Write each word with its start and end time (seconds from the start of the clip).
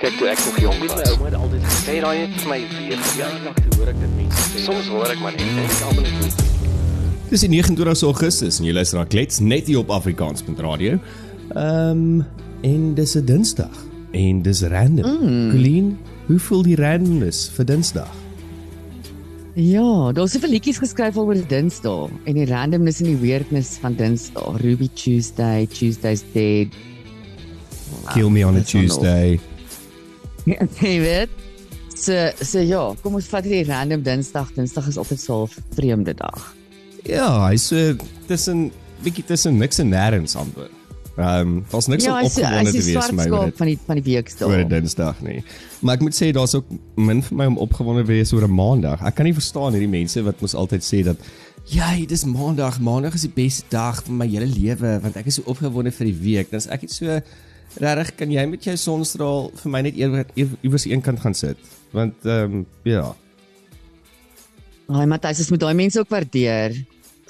Kyk 0.00 0.14
toe 0.16 0.30
ek 0.32 0.38
nog 0.46 0.58
jonk 0.62 0.84
was. 0.88 1.10
Ouma 1.12 1.26
het 1.28 1.34
altyd 1.36 1.64
gesê 1.68 1.94
daai 2.00 2.18
het 2.22 2.36
vir 2.40 2.48
my 2.48 2.58
weer 2.72 3.00
toe 3.04 3.74
hoor 3.76 3.88
ek 3.90 3.98
dit 4.00 4.12
mense 4.16 4.44
sê. 4.48 4.62
Soms 4.64 4.86
hoor 4.88 5.10
ek 5.12 5.18
maar 5.20 5.34
net 5.36 5.42
en 5.44 5.58
ek 5.60 5.82
almal 5.90 6.06
net 6.08 6.38
Dis 7.28 7.44
die 7.44 7.50
29 7.52 8.06
Augustus 8.08 8.60
en 8.62 8.68
jy 8.70 8.72
luister 8.78 8.96
na 8.96 9.04
Klets 9.12 9.42
net 9.44 9.68
hier 9.68 9.82
op 9.82 9.92
Afrikaans.radio. 9.92 10.96
Ehm 11.52 12.00
um, 12.00 12.24
en 12.64 12.88
dis 12.96 13.12
'n 13.16 13.24
Dinsdag 13.28 13.76
en 14.16 14.40
dis 14.42 14.62
random. 14.72 15.04
Mm. 15.20 15.52
Colleen, 15.52 15.92
hoe 16.26 16.38
voel 16.38 16.62
die 16.62 16.76
randomness 16.80 17.50
vir 17.58 17.68
Dinsdag? 17.68 18.16
Ja, 19.54 20.12
daar's 20.16 20.32
soveel 20.32 20.56
liedjies 20.56 20.80
geskryf 20.80 21.16
oor 21.16 21.36
Dinsdag 21.48 22.08
en 22.24 22.40
die 22.40 22.48
randomness 22.48 23.04
en 23.04 23.12
die 23.12 23.20
weirdness 23.20 23.76
van 23.76 24.00
Dinsdag. 24.00 24.60
Ruby 24.64 24.88
Tuesday, 24.94 25.66
Tuesday's 25.66 26.24
dead. 26.32 26.72
Kill 28.14 28.30
me 28.30 28.46
on 28.46 28.56
a 28.56 28.64
Tuesday. 28.64 29.38
Ja, 30.50 30.66
weet. 30.80 31.28
So 31.94 32.14
so 32.40 32.58
ja, 32.64 32.82
kom 33.02 33.14
ons 33.18 33.28
vat 33.28 33.44
hierdie 33.44 33.68
random 33.68 34.02
Dinsdag. 34.02 34.52
Dinsdag 34.56 34.88
is 34.88 34.98
altyd 35.00 35.20
so 35.20 35.42
'n 35.44 35.64
vreemde 35.76 36.14
dag. 36.14 36.54
Ja, 37.04 37.48
hy's 37.48 37.66
so 37.66 37.96
tussen 38.26 38.70
bietjie 39.02 39.24
tussen 39.24 39.58
niks 39.58 39.78
en 39.78 39.90
nêrens 39.92 40.36
amper. 40.36 40.70
Ehm, 41.16 41.40
um, 41.40 41.64
was 41.70 41.86
niks 41.86 42.04
ja, 42.04 42.14
om 42.18 42.24
opgewonde 42.24 42.70
te 42.70 42.84
wees 42.84 43.10
my 43.12 43.26
oor 43.28 43.52
van 43.56 43.66
die 43.66 43.78
van 43.86 43.98
die 44.00 44.04
week 44.04 44.28
staan. 44.28 44.50
Oor 44.50 44.68
Dinsdag 44.68 45.20
nie. 45.20 45.42
Maar 45.80 45.98
ek 45.98 46.00
moet 46.06 46.16
sê 46.16 46.30
daar's 46.32 46.54
ook 46.54 46.70
min 46.96 47.22
vir 47.22 47.36
my 47.36 47.46
om 47.50 47.58
opgewonde 47.58 48.04
te 48.06 48.12
wees 48.12 48.32
oor 48.32 48.46
'n 48.48 48.54
Maandag. 48.54 49.02
Ek 49.04 49.14
kan 49.14 49.24
nie 49.24 49.34
verstaan 49.34 49.72
hierdie 49.76 49.90
mense 49.90 50.22
wat 50.22 50.40
mos 50.40 50.54
altyd 50.54 50.82
sê 50.84 51.02
dat 51.04 51.18
ja, 51.64 51.94
dit 51.96 52.10
is 52.10 52.24
Maandag. 52.24 52.80
Maandag 52.80 53.14
is 53.14 53.26
die 53.28 53.34
beste 53.34 53.64
dag 53.68 54.02
van 54.04 54.16
my 54.16 54.26
hele 54.26 54.46
lewe 54.46 54.98
want 55.02 55.16
ek 55.16 55.26
is 55.26 55.34
so 55.34 55.42
opgewonde 55.44 55.92
vir 55.92 56.06
die 56.06 56.18
week. 56.22 56.50
Dan 56.50 56.58
is 56.58 56.66
ek 56.66 56.82
net 56.82 56.92
so 56.92 57.20
regtig 57.76 58.14
kan 58.14 58.30
jy 58.30 58.46
met 58.46 58.64
jou 58.64 58.76
sonstraal 58.76 59.50
vir 59.62 59.70
my 59.70 59.80
net 59.80 59.94
iewers 59.96 60.86
een 60.86 61.02
kant 61.02 61.20
gaan 61.20 61.34
sit? 61.34 61.58
Want 61.92 62.14
ehm 62.24 62.60
um, 62.60 62.66
ja. 62.82 63.14
Ai 64.90 65.06
Matthys, 65.06 65.38
jy 65.38 65.54
moet 65.54 65.60
daai 65.60 65.74
mense 65.74 66.00
ook 66.00 66.10
waardeer 66.10 66.74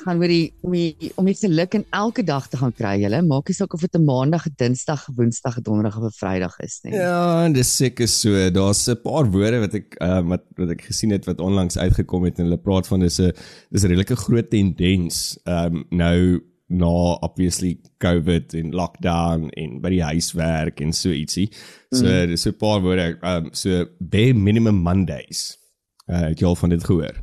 gaan 0.00 0.20
oor 0.20 0.32
die 0.32 0.52
om 0.64 0.74
die 0.74 1.10
om 1.20 1.28
iets 1.28 1.44
geluk 1.44 1.74
in 1.76 1.84
elke 1.96 2.22
dag 2.26 2.48
te 2.48 2.58
gaan 2.60 2.72
kry. 2.76 2.94
Hulle 3.02 3.20
maak 3.26 3.50
nie 3.50 3.56
saak 3.56 3.74
of 3.76 3.84
dit 3.84 3.96
'n 3.96 4.04
maandag, 4.04 4.46
'n 4.46 4.54
dinsdag, 4.56 5.08
'n 5.08 5.14
woensdag, 5.16 5.58
'n 5.58 5.62
donderdag 5.62 5.98
of 5.98 6.04
'n 6.04 6.18
vrydag 6.20 6.56
is 6.60 6.80
nie. 6.82 6.94
Ja, 6.94 7.44
en 7.44 7.52
dis 7.52 7.76
seker 7.76 8.08
so. 8.08 8.50
Daar's 8.50 8.88
'n 8.88 9.00
paar 9.02 9.30
woorde 9.30 9.60
wat 9.60 9.74
ek 9.74 9.96
uh, 10.00 10.20
wat 10.28 10.44
wat 10.56 10.70
ek 10.70 10.82
gesien 10.82 11.10
het 11.10 11.24
wat 11.24 11.40
onlangs 11.40 11.78
uitgekom 11.78 12.24
het 12.24 12.38
en 12.38 12.44
hulle 12.44 12.58
praat 12.58 12.86
van 12.86 13.00
dis 13.00 13.20
'n 13.20 13.32
dis 13.70 13.82
'n 13.82 13.88
redelike 13.88 14.16
groot 14.16 14.50
tendens 14.50 15.38
um 15.44 15.84
nou 15.90 16.40
na 16.70 17.18
obviously 17.26 17.78
COVID 17.98 18.54
en 18.54 18.74
lockdown 18.74 19.48
en 19.58 19.80
by 19.82 19.90
die 19.96 20.04
huiswerk 20.04 20.80
en 20.80 20.94
so 20.94 21.10
ietsie. 21.10 21.48
So 21.90 22.06
mm. 22.06 22.30
dis 22.30 22.46
'n 22.46 22.56
paar 22.58 22.80
woorde 22.84 23.18
um 23.22 23.50
so 23.52 23.86
bare 23.98 24.34
minimum 24.34 24.78
Mondays. 24.82 25.58
Uh, 26.06 26.30
het 26.30 26.40
jy 26.40 26.46
al 26.46 26.56
van 26.56 26.72
dit 26.74 26.84
gehoor? 26.84 27.22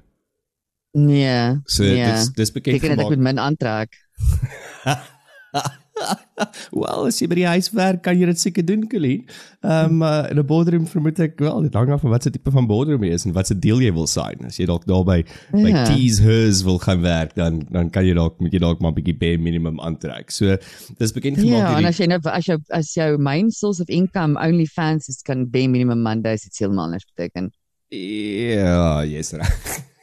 Nee. 0.91 1.59
So 1.65 1.83
nee. 1.83 2.03
dis 2.03 2.31
dis 2.35 2.51
bekend 2.51 2.81
gemaak. 2.81 2.99
Ek 2.99 3.09
moet 3.15 3.25
min 3.29 3.39
aantrek. 3.39 3.95
Wel, 6.81 7.07
as 7.09 7.17
jy 7.19 7.27
by 7.31 7.37
die 7.39 7.47
huis 7.49 7.69
werk, 7.75 8.03
kan 8.05 8.17
jy 8.19 8.27
dit 8.29 8.39
seker 8.39 8.65
doen, 8.65 8.85
Colleen. 8.91 9.23
Ehm 9.65 9.97
um, 9.97 10.03
uh, 10.05 10.29
in 10.31 10.39
'n 10.39 10.45
boardroom 10.45 10.85
vermoed 10.87 11.19
ek 11.19 11.39
wel, 11.41 11.61
dit 11.65 11.73
hang 11.73 11.89
af 11.91 12.01
van 12.05 12.13
wat 12.13 12.23
se 12.23 12.31
tipe 12.31 12.51
van 12.53 12.67
boardroom 12.69 13.03
jy 13.03 13.15
is 13.17 13.25
en 13.25 13.33
wat 13.33 13.49
se 13.49 13.57
deel 13.57 13.81
jy 13.81 13.91
wil 13.93 14.07
sign. 14.07 14.45
As 14.45 14.59
jy 14.61 14.67
dalk 14.69 14.85
daarby 14.85 15.23
ja. 15.23 15.63
by 15.63 15.73
Tees 15.89 16.21
Hers 16.23 16.61
wil 16.67 16.79
gaan 16.79 17.01
werk, 17.01 17.33
dan 17.35 17.63
dan 17.73 17.89
kan 17.89 18.05
jy 18.05 18.13
dalk 18.13 18.39
met 18.39 18.53
jy 18.53 18.61
dalk 18.61 18.79
maar 18.79 18.91
'n 18.91 18.99
bietjie 18.99 19.17
bare 19.17 19.41
minimum 19.41 19.81
aantrek. 19.81 20.31
So, 20.31 20.57
dis 20.97 21.11
bekend 21.11 21.41
gemaak 21.41 21.67
hierdie 21.67 21.73
Ja, 21.73 21.77
en 21.81 21.91
as 21.91 21.97
jy 21.97 22.07
nou 22.07 22.21
as 22.23 22.45
jou 22.45 22.59
as 22.69 22.93
jou 22.93 23.17
main 23.17 23.51
source 23.51 23.81
of 23.81 23.89
income 23.89 24.37
only 24.37 24.65
fans 24.65 25.09
is 25.09 25.21
kan 25.21 25.49
bare 25.49 25.67
minimum 25.67 26.01
Mondays 26.01 26.43
dit 26.43 26.57
heeltemal 26.59 26.89
net 26.89 27.05
beteken. 27.15 27.51
Ja, 27.89 29.03
yes 29.03 29.33
reg. 29.33 29.85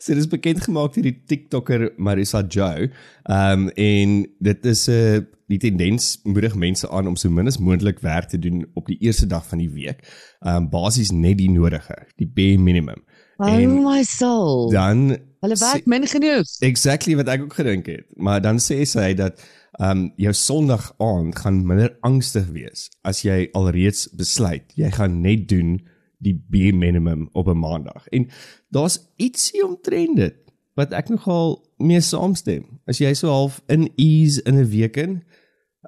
so 0.00 0.12
dit 0.14 0.22
is 0.22 0.30
bekend 0.30 0.64
gemaak 0.64 0.94
deur 0.94 1.06
die 1.08 1.16
TikToker 1.26 1.90
Marissa 1.96 2.42
Joe. 2.42 2.90
Ehm 3.24 3.68
um, 3.68 3.68
en 3.74 4.18
dit 4.38 4.66
is 4.66 4.86
'n 4.88 4.92
uh, 4.92 5.22
die 5.52 5.58
tendens 5.60 6.20
moedig 6.24 6.54
mense 6.54 6.88
aan 6.90 7.06
om 7.06 7.16
so 7.16 7.30
min 7.30 7.46
as 7.46 7.58
moontlik 7.58 8.00
werk 8.00 8.28
te 8.28 8.38
doen 8.38 8.64
op 8.74 8.86
die 8.86 8.98
eerste 9.00 9.26
dag 9.26 9.46
van 9.46 9.58
die 9.58 9.70
week. 9.70 10.00
Ehm 10.40 10.56
um, 10.56 10.70
basies 10.70 11.10
net 11.10 11.38
die 11.38 11.50
nodige, 11.50 11.96
die 12.16 12.28
bare 12.28 12.58
minimum. 12.58 13.04
Oh 13.36 13.50
en 13.50 13.82
my 13.82 14.02
soul. 14.02 14.70
Dan 14.70 15.18
hulle 15.40 15.58
werk 15.58 15.86
min 15.86 16.06
genoeg. 16.06 16.48
Exactly 16.60 17.16
wat 17.16 17.28
ek 17.28 17.42
ook 17.42 17.54
gedink 17.54 17.86
het. 17.86 18.06
Maar 18.16 18.40
dan 18.40 18.58
sê 18.62 18.84
sy 18.84 19.12
dat 19.14 19.42
ehm 19.80 19.90
um, 19.90 20.12
jou 20.16 20.32
Sondag 20.32 20.92
aand 21.02 21.36
gaan 21.36 21.66
minder 21.66 21.96
angstig 22.06 22.46
wees 22.54 22.88
as 23.02 23.24
jy 23.26 23.48
alreeds 23.58 24.06
besluit 24.14 24.70
jy 24.78 24.90
gaan 24.94 25.20
net 25.24 25.48
doen 25.50 25.80
die 26.24 26.34
bare 26.34 26.72
minimum 26.72 27.28
op 27.32 27.48
'n 27.48 27.58
maandag. 27.58 28.08
En 28.08 28.28
daar's 28.68 28.98
ietsie 29.16 29.64
omtrent 29.66 30.16
dit 30.16 30.36
wat 30.74 30.92
ek 30.92 31.08
nogal 31.08 31.62
mee 31.78 32.00
saamstem. 32.00 32.80
As 32.86 32.98
jy 32.98 33.12
so 33.14 33.30
half 33.30 33.60
in 33.70 33.88
ease 33.96 34.42
in 34.42 34.58
'n 34.58 34.68
week 34.68 34.96
in, 34.96 35.22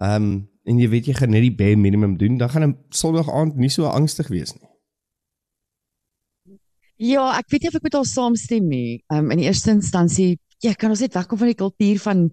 ehm 0.00 0.22
um, 0.22 0.48
en 0.66 0.78
jy 0.78 0.88
weet 0.88 1.06
jy 1.06 1.14
gaan 1.14 1.30
net 1.30 1.42
die 1.42 1.54
bare 1.54 1.76
minimum 1.76 2.16
doen, 2.18 2.38
dan 2.38 2.50
gaan 2.50 2.64
'n 2.68 2.78
Sondag 2.90 3.30
aand 3.30 3.56
nie 3.56 3.70
so 3.70 3.84
angstig 3.84 4.28
wees 4.28 4.54
nie. 4.54 4.68
Ja, 6.96 7.38
ek 7.38 7.50
weet 7.50 7.62
nie 7.62 7.68
of 7.68 7.74
ek 7.74 7.82
met 7.82 7.92
haar 7.92 8.04
saamstem 8.04 8.68
nie. 8.68 9.02
Ehm 9.06 9.24
um, 9.24 9.30
in 9.30 9.38
die 9.38 9.46
eerste 9.46 9.70
instansie, 9.70 10.38
ja, 10.58 10.72
kan 10.72 10.90
ons 10.90 11.00
net 11.00 11.14
wegkom 11.14 11.38
van 11.38 11.46
die 11.46 11.60
kultuur 11.62 11.98
van 11.98 12.30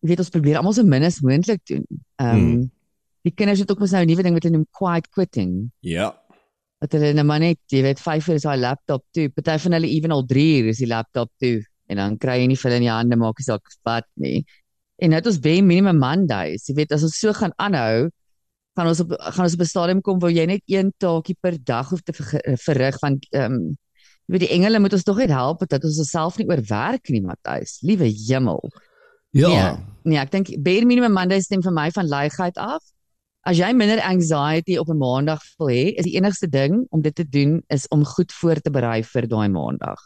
jy 0.00 0.08
weet 0.08 0.18
ons 0.18 0.30
probeer 0.30 0.56
almal 0.56 0.72
so 0.72 0.84
min 0.84 1.02
as 1.02 1.20
moontlik 1.20 1.60
doen. 1.64 1.84
Ehm 2.16 2.36
um, 2.36 2.40
hmm. 2.40 2.70
die 3.22 3.34
kinders 3.34 3.60
het 3.60 3.70
ook 3.70 3.78
mos 3.78 3.92
nou 3.92 4.02
'n 4.02 4.08
nuwe 4.08 4.22
ding 4.22 4.34
wat 4.34 4.42
hulle 4.42 4.56
noem 4.56 4.66
quiet 4.70 5.08
quitting. 5.08 5.70
Ja 5.80 6.21
dat 6.82 6.96
hulle 6.96 7.12
net 7.14 7.26
maar 7.26 7.42
net, 7.42 7.60
jy 7.70 7.82
weet, 7.84 8.00
5 8.02 8.28
uur 8.28 8.40
is 8.40 8.46
daai 8.46 8.58
laptop 8.58 9.04
toe. 9.14 9.28
Party 9.30 9.54
van 9.64 9.76
hulle 9.78 9.90
ewen 9.90 10.14
al 10.14 10.24
3 10.26 10.46
uur 10.58 10.72
is 10.72 10.80
die 10.82 10.90
laptop 10.90 11.30
toe 11.42 11.60
en 11.92 12.00
dan 12.00 12.16
kry 12.18 12.40
jy 12.40 12.48
nie 12.50 12.58
vir 12.58 12.74
in 12.78 12.86
die 12.86 12.90
hande 12.90 13.18
maak 13.20 13.38
as 13.42 13.50
ek 13.52 13.76
wat 13.86 14.08
nie. 14.22 14.42
En 15.02 15.12
nou 15.12 15.20
het 15.20 15.28
ons 15.28 15.38
baie 15.42 15.62
minimum 15.62 15.98
Mondays. 16.00 16.66
Jy 16.68 16.76
weet 16.80 16.94
as 16.96 17.04
ons 17.06 17.18
so 17.18 17.34
gaan 17.36 17.54
aanhou, 17.62 18.08
gaan 18.78 18.88
ons 18.88 19.02
op 19.04 19.12
gaan 19.18 19.44
ons 19.44 19.56
op 19.58 19.62
'n 19.62 19.68
stadium 19.68 20.00
kom 20.00 20.18
waar 20.18 20.32
jy 20.32 20.46
net 20.46 20.62
een 20.66 20.92
taakie 20.98 21.36
per 21.40 21.58
dag 21.64 21.90
hoef 21.90 22.02
te 22.02 22.12
verrig 22.12 22.98
want 23.02 23.26
ehm 23.30 23.52
um, 23.52 23.76
jy 24.26 24.32
weet 24.32 24.44
die 24.46 24.54
engele 24.56 24.78
moet 24.80 24.92
ons 24.92 25.02
tog 25.04 25.18
net 25.18 25.30
help 25.30 25.66
dat 25.68 25.84
ons 25.84 25.98
osself 25.98 26.38
nie 26.38 26.46
oorwerk 26.48 27.08
nie, 27.10 27.20
Matthys. 27.20 27.80
Liewe 27.82 28.06
hemel. 28.06 28.62
Ja. 29.30 29.48
Nee, 29.48 29.84
nee 30.02 30.18
ek 30.18 30.30
dink 30.30 30.48
bare 30.62 30.86
minimum 30.86 31.12
Mondays 31.12 31.44
stem 31.44 31.62
vir 31.62 31.72
my 31.72 31.90
van 31.90 32.08
leegheid 32.08 32.56
af. 32.56 32.82
As 33.42 33.58
jy 33.58 33.72
minder 33.74 33.98
anxiety 34.06 34.76
op 34.78 34.88
'n 34.88 34.98
maandag 34.98 35.42
wil 35.58 35.68
hê, 35.68 35.90
is 35.98 36.04
die 36.06 36.14
enigste 36.14 36.48
ding 36.48 36.86
om 36.90 37.02
dit 37.02 37.14
te 37.14 37.28
doen 37.28 37.62
is 37.68 37.88
om 37.88 38.04
goed 38.04 38.32
voor 38.32 38.60
te 38.60 38.70
berei 38.70 39.02
vir 39.02 39.26
daai 39.26 39.48
maandag. 39.48 39.98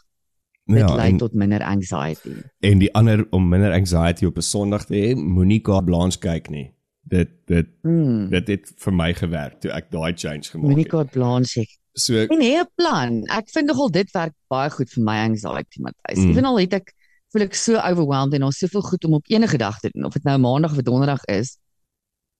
Dit 0.65 0.79
ja, 0.79 0.95
lei 0.95 1.15
tot 1.17 1.33
minder 1.33 1.63
anxiety. 1.63 2.33
En 2.59 2.79
die 2.79 2.93
ander 2.93 3.27
om 3.29 3.49
minder 3.49 3.71
anxiety 3.71 4.25
op 4.25 4.37
'n 4.37 4.41
Sondag 4.41 4.85
te 4.85 4.93
hê, 4.93 5.15
moenie 5.15 5.61
ka 5.61 5.81
Blanche 5.81 6.19
kyk 6.19 6.49
nie. 6.49 6.73
Dit 7.03 7.29
dit 7.45 7.67
hmm. 7.81 8.29
dit 8.29 8.47
het 8.47 8.73
vir 8.77 8.93
my 8.93 9.13
gewerk 9.13 9.61
toe 9.61 9.71
ek 9.71 9.91
daai 9.91 10.13
change 10.15 10.49
gemaak 10.49 10.67
het. 10.67 10.75
Moenie 10.75 10.89
ka 10.89 11.03
Blanche 11.03 11.59
kyk. 11.59 11.77
So 11.93 12.13
nee, 12.13 12.57
'n 12.59 12.67
plan. 12.75 13.23
Ek 13.29 13.49
vind 13.49 13.67
nogal 13.67 13.89
dit 13.89 14.11
werk 14.11 14.33
baie 14.47 14.69
goed 14.69 14.89
vir 14.89 15.03
my 15.03 15.17
anxiety, 15.17 15.81
Matthys. 15.81 16.23
Hmm. 16.23 16.31
Ewen 16.31 16.45
al 16.45 16.59
het 16.59 16.73
ek 16.73 16.93
voel 17.31 17.41
ek 17.41 17.55
so 17.55 17.77
overwhelmed 17.77 18.33
en 18.33 18.43
ons 18.43 18.57
soveel 18.57 18.81
goed 18.81 19.05
om 19.05 19.13
op 19.13 19.25
enige 19.27 19.57
dag 19.57 19.79
te 19.79 19.89
doen 19.93 20.05
of 20.05 20.13
dit 20.13 20.23
nou 20.23 20.37
maandag 20.37 20.71
of 20.71 20.81
donderdag 20.81 21.23
is 21.25 21.57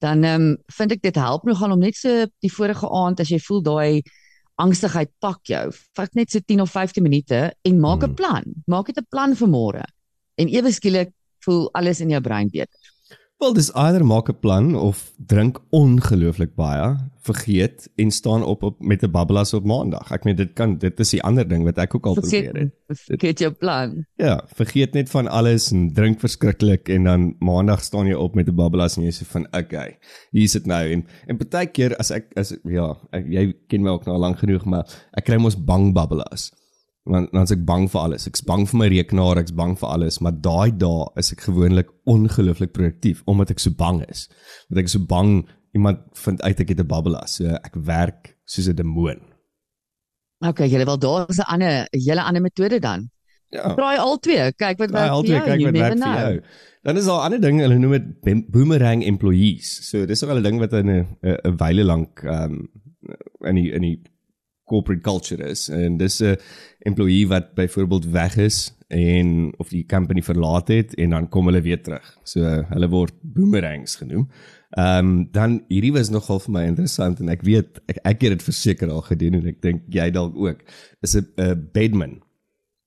dan 0.03 0.23
ehm 0.23 0.41
um, 0.41 0.57
vind 0.77 0.91
ek 0.91 1.01
dit 1.01 1.15
help 1.15 1.43
nogal 1.43 1.71
om 1.71 1.79
net 1.79 1.95
so 1.97 2.25
die 2.43 2.53
vorige 2.53 2.89
aand 2.89 3.19
as 3.19 3.29
jy 3.33 3.39
voel 3.41 3.61
daai 3.65 4.01
angstigheid 4.57 5.11
pak 5.21 5.45
jou, 5.45 5.65
vat 5.97 6.15
net 6.17 6.33
so 6.33 6.41
10 6.41 6.61
of 6.61 6.71
15 6.73 7.03
minute 7.03 7.41
en 7.61 7.79
maak 7.79 8.03
'n 8.03 8.05
hmm. 8.05 8.15
plan. 8.15 8.43
Maak 8.65 8.85
dit 8.85 8.97
'n 8.97 9.07
plan 9.09 9.35
vir 9.35 9.47
môre. 9.47 9.85
En 10.37 10.47
ewe 10.47 10.71
skielik 10.71 11.13
voel 11.45 11.69
alles 11.73 12.01
in 12.01 12.09
jou 12.09 12.21
brein 12.21 12.49
beter. 12.49 12.79
Wel 13.37 13.53
dis 13.53 13.67
either 13.77 14.01
maak 14.05 14.29
'n 14.29 14.39
plan 14.39 14.75
of 14.75 15.13
drink 15.25 15.59
ongelooflik 15.69 16.55
baie, 16.55 16.95
vergeet 17.21 17.89
en 17.95 18.11
staan 18.11 18.43
op, 18.43 18.63
op 18.63 18.79
met 18.79 19.03
'n 19.03 19.11
babbelas 19.11 19.53
op 19.53 19.63
maandag. 19.63 20.11
Ek 20.11 20.23
meen 20.23 20.35
dit 20.35 20.53
kan 20.53 20.77
dit 20.77 20.99
is 20.99 21.09
die 21.09 21.23
ander 21.23 21.47
ding 21.47 21.63
wat 21.63 21.77
ek 21.77 21.95
ook 21.95 22.05
al 22.05 22.13
vergeet, 22.13 22.43
probeer 22.43 22.61
het. 22.61 22.99
Vergeet 23.05 23.39
jou 23.39 23.51
plan. 23.51 24.05
Ja, 24.15 24.43
vergeet 24.55 24.93
net 24.93 25.09
van 25.09 25.27
alles 25.27 25.71
en 25.71 25.93
drink 25.93 26.19
verskriklik 26.19 26.89
en 26.89 27.03
dan 27.03 27.35
maandag 27.39 27.83
staan 27.83 28.07
jy 28.07 28.13
op 28.13 28.35
met 28.35 28.47
'n 28.47 28.55
babbelas 28.55 28.97
en 28.97 29.03
jy 29.03 29.11
sê 29.11 29.25
van 29.25 29.47
okay, 29.51 29.97
hier 30.31 30.43
is 30.43 30.51
dit 30.51 30.65
nou 30.65 30.91
en 30.91 31.05
en 31.27 31.37
baie 31.37 31.67
keer 31.67 31.95
as 31.97 32.11
ek 32.11 32.31
as 32.35 32.57
ja, 32.63 32.97
ek, 33.11 33.25
jy 33.29 33.53
ken 33.67 33.81
my 33.81 33.89
ook 33.89 34.05
nou 34.05 34.17
lank 34.17 34.37
genoeg 34.37 34.65
maar 34.65 34.85
ek 35.13 35.25
kry 35.25 35.37
mos 35.37 35.55
bang 35.55 35.93
babbelas 35.93 36.51
want 37.07 37.31
dan 37.31 37.47
is 37.47 37.53
ek 37.55 37.63
bang 37.67 37.87
vir 37.91 38.01
alles. 38.01 38.27
Ek's 38.29 38.43
bang 38.45 38.65
vir 38.69 38.79
my 38.81 38.87
rekenaar, 38.91 39.39
ek's 39.41 39.55
bang 39.55 39.75
vir 39.79 39.89
alles, 39.89 40.19
maar 40.23 40.35
daai 40.47 40.71
dae 40.83 41.07
is 41.21 41.31
ek 41.35 41.45
gewoonlik 41.47 41.89
ongelooflik 42.09 42.73
produktief 42.75 43.23
omdat 43.25 43.53
ek 43.55 43.63
so 43.63 43.71
bang 43.71 44.03
is. 44.07 44.27
Want 44.67 44.83
ek 44.83 44.91
is 44.91 44.97
so 44.97 45.03
bang 45.13 45.41
iemand 45.77 46.03
vind 46.25 46.43
uit 46.43 46.63
ek 46.63 46.73
het 46.73 46.79
'n 46.83 46.87
bubble 46.87 47.19
as. 47.19 47.37
So 47.39 47.45
ek 47.47 47.75
werk 47.75 48.35
soos 48.45 48.67
'n 48.67 48.75
demoon. 48.75 49.21
OK, 50.45 50.59
julle 50.69 50.85
wel 50.85 50.99
daar 50.99 51.29
is 51.29 51.39
'n 51.39 51.49
ander 51.53 51.87
'n 51.91 51.99
hele 51.99 52.23
ander 52.23 52.41
metode 52.41 52.79
dan. 52.79 53.09
Ja. 53.49 53.73
Draai 53.75 53.97
al 53.97 54.17
twee. 54.19 54.51
Kyk 54.51 54.77
wat 54.77 54.91
werk 54.91 55.11
vir 55.11 55.23
twee, 55.23 55.37
jou. 55.37 55.45
kyk 55.45 55.63
wat 55.63 55.73
werk 55.73 55.93
vir 55.93 56.01
know. 56.01 56.19
jou. 56.19 56.41
Dan 56.83 56.97
is 56.97 57.05
daar 57.05 57.19
'n 57.19 57.23
ander 57.23 57.41
ding, 57.41 57.59
hulle 57.59 57.77
noem 57.79 57.91
dit 57.91 58.51
boomerang 58.51 59.03
employees. 59.03 59.89
So 59.89 60.05
dis 60.05 60.23
ook 60.23 60.31
'n 60.31 60.43
ding 60.43 60.59
wat 60.59 60.73
in 60.73 60.89
'n 60.89 61.07
'n 61.21 61.57
wyle 61.57 61.83
lank 61.83 62.23
ehm 62.23 62.43
um, 62.43 62.67
in 63.45 63.55
die 63.55 63.71
in 63.71 63.81
die 63.81 64.01
corporate 64.67 65.01
culture 65.01 65.43
is 65.49 65.67
en 65.69 65.97
dis 65.97 66.19
'n 66.21 66.35
employee 66.79 67.27
wat 67.27 67.53
byvoorbeeld 67.53 68.05
weg 68.11 68.37
is 68.37 68.77
en 68.87 69.53
of 69.57 69.69
die 69.69 69.85
company 69.85 70.21
verlaat 70.23 70.67
het 70.67 70.95
en 70.95 71.09
dan 71.09 71.29
kom 71.29 71.45
hulle 71.45 71.61
weer 71.61 71.81
terug. 71.83 72.17
So 72.23 72.43
hulle 72.69 72.89
word 72.89 73.13
boomerangs 73.21 73.95
genoem. 73.95 74.29
Ehm 74.69 75.07
um, 75.07 75.27
dan 75.31 75.63
hierdie 75.67 75.93
was 75.93 76.09
nogal 76.09 76.39
vir 76.39 76.51
my 76.51 76.63
interessant 76.67 77.19
en 77.19 77.29
ek 77.29 77.43
weet 77.47 77.81
ek 77.87 77.99
ek 78.03 78.21
het 78.21 78.37
dit 78.37 78.43
verseker 78.43 78.89
al 78.91 79.01
gedoen 79.01 79.39
en 79.39 79.47
ek 79.47 79.61
dink 79.61 79.83
jy 79.91 80.09
dalk 80.11 80.35
ook. 80.35 80.63
Is 81.01 81.15
'n 81.15 81.69
bedman. 81.73 82.21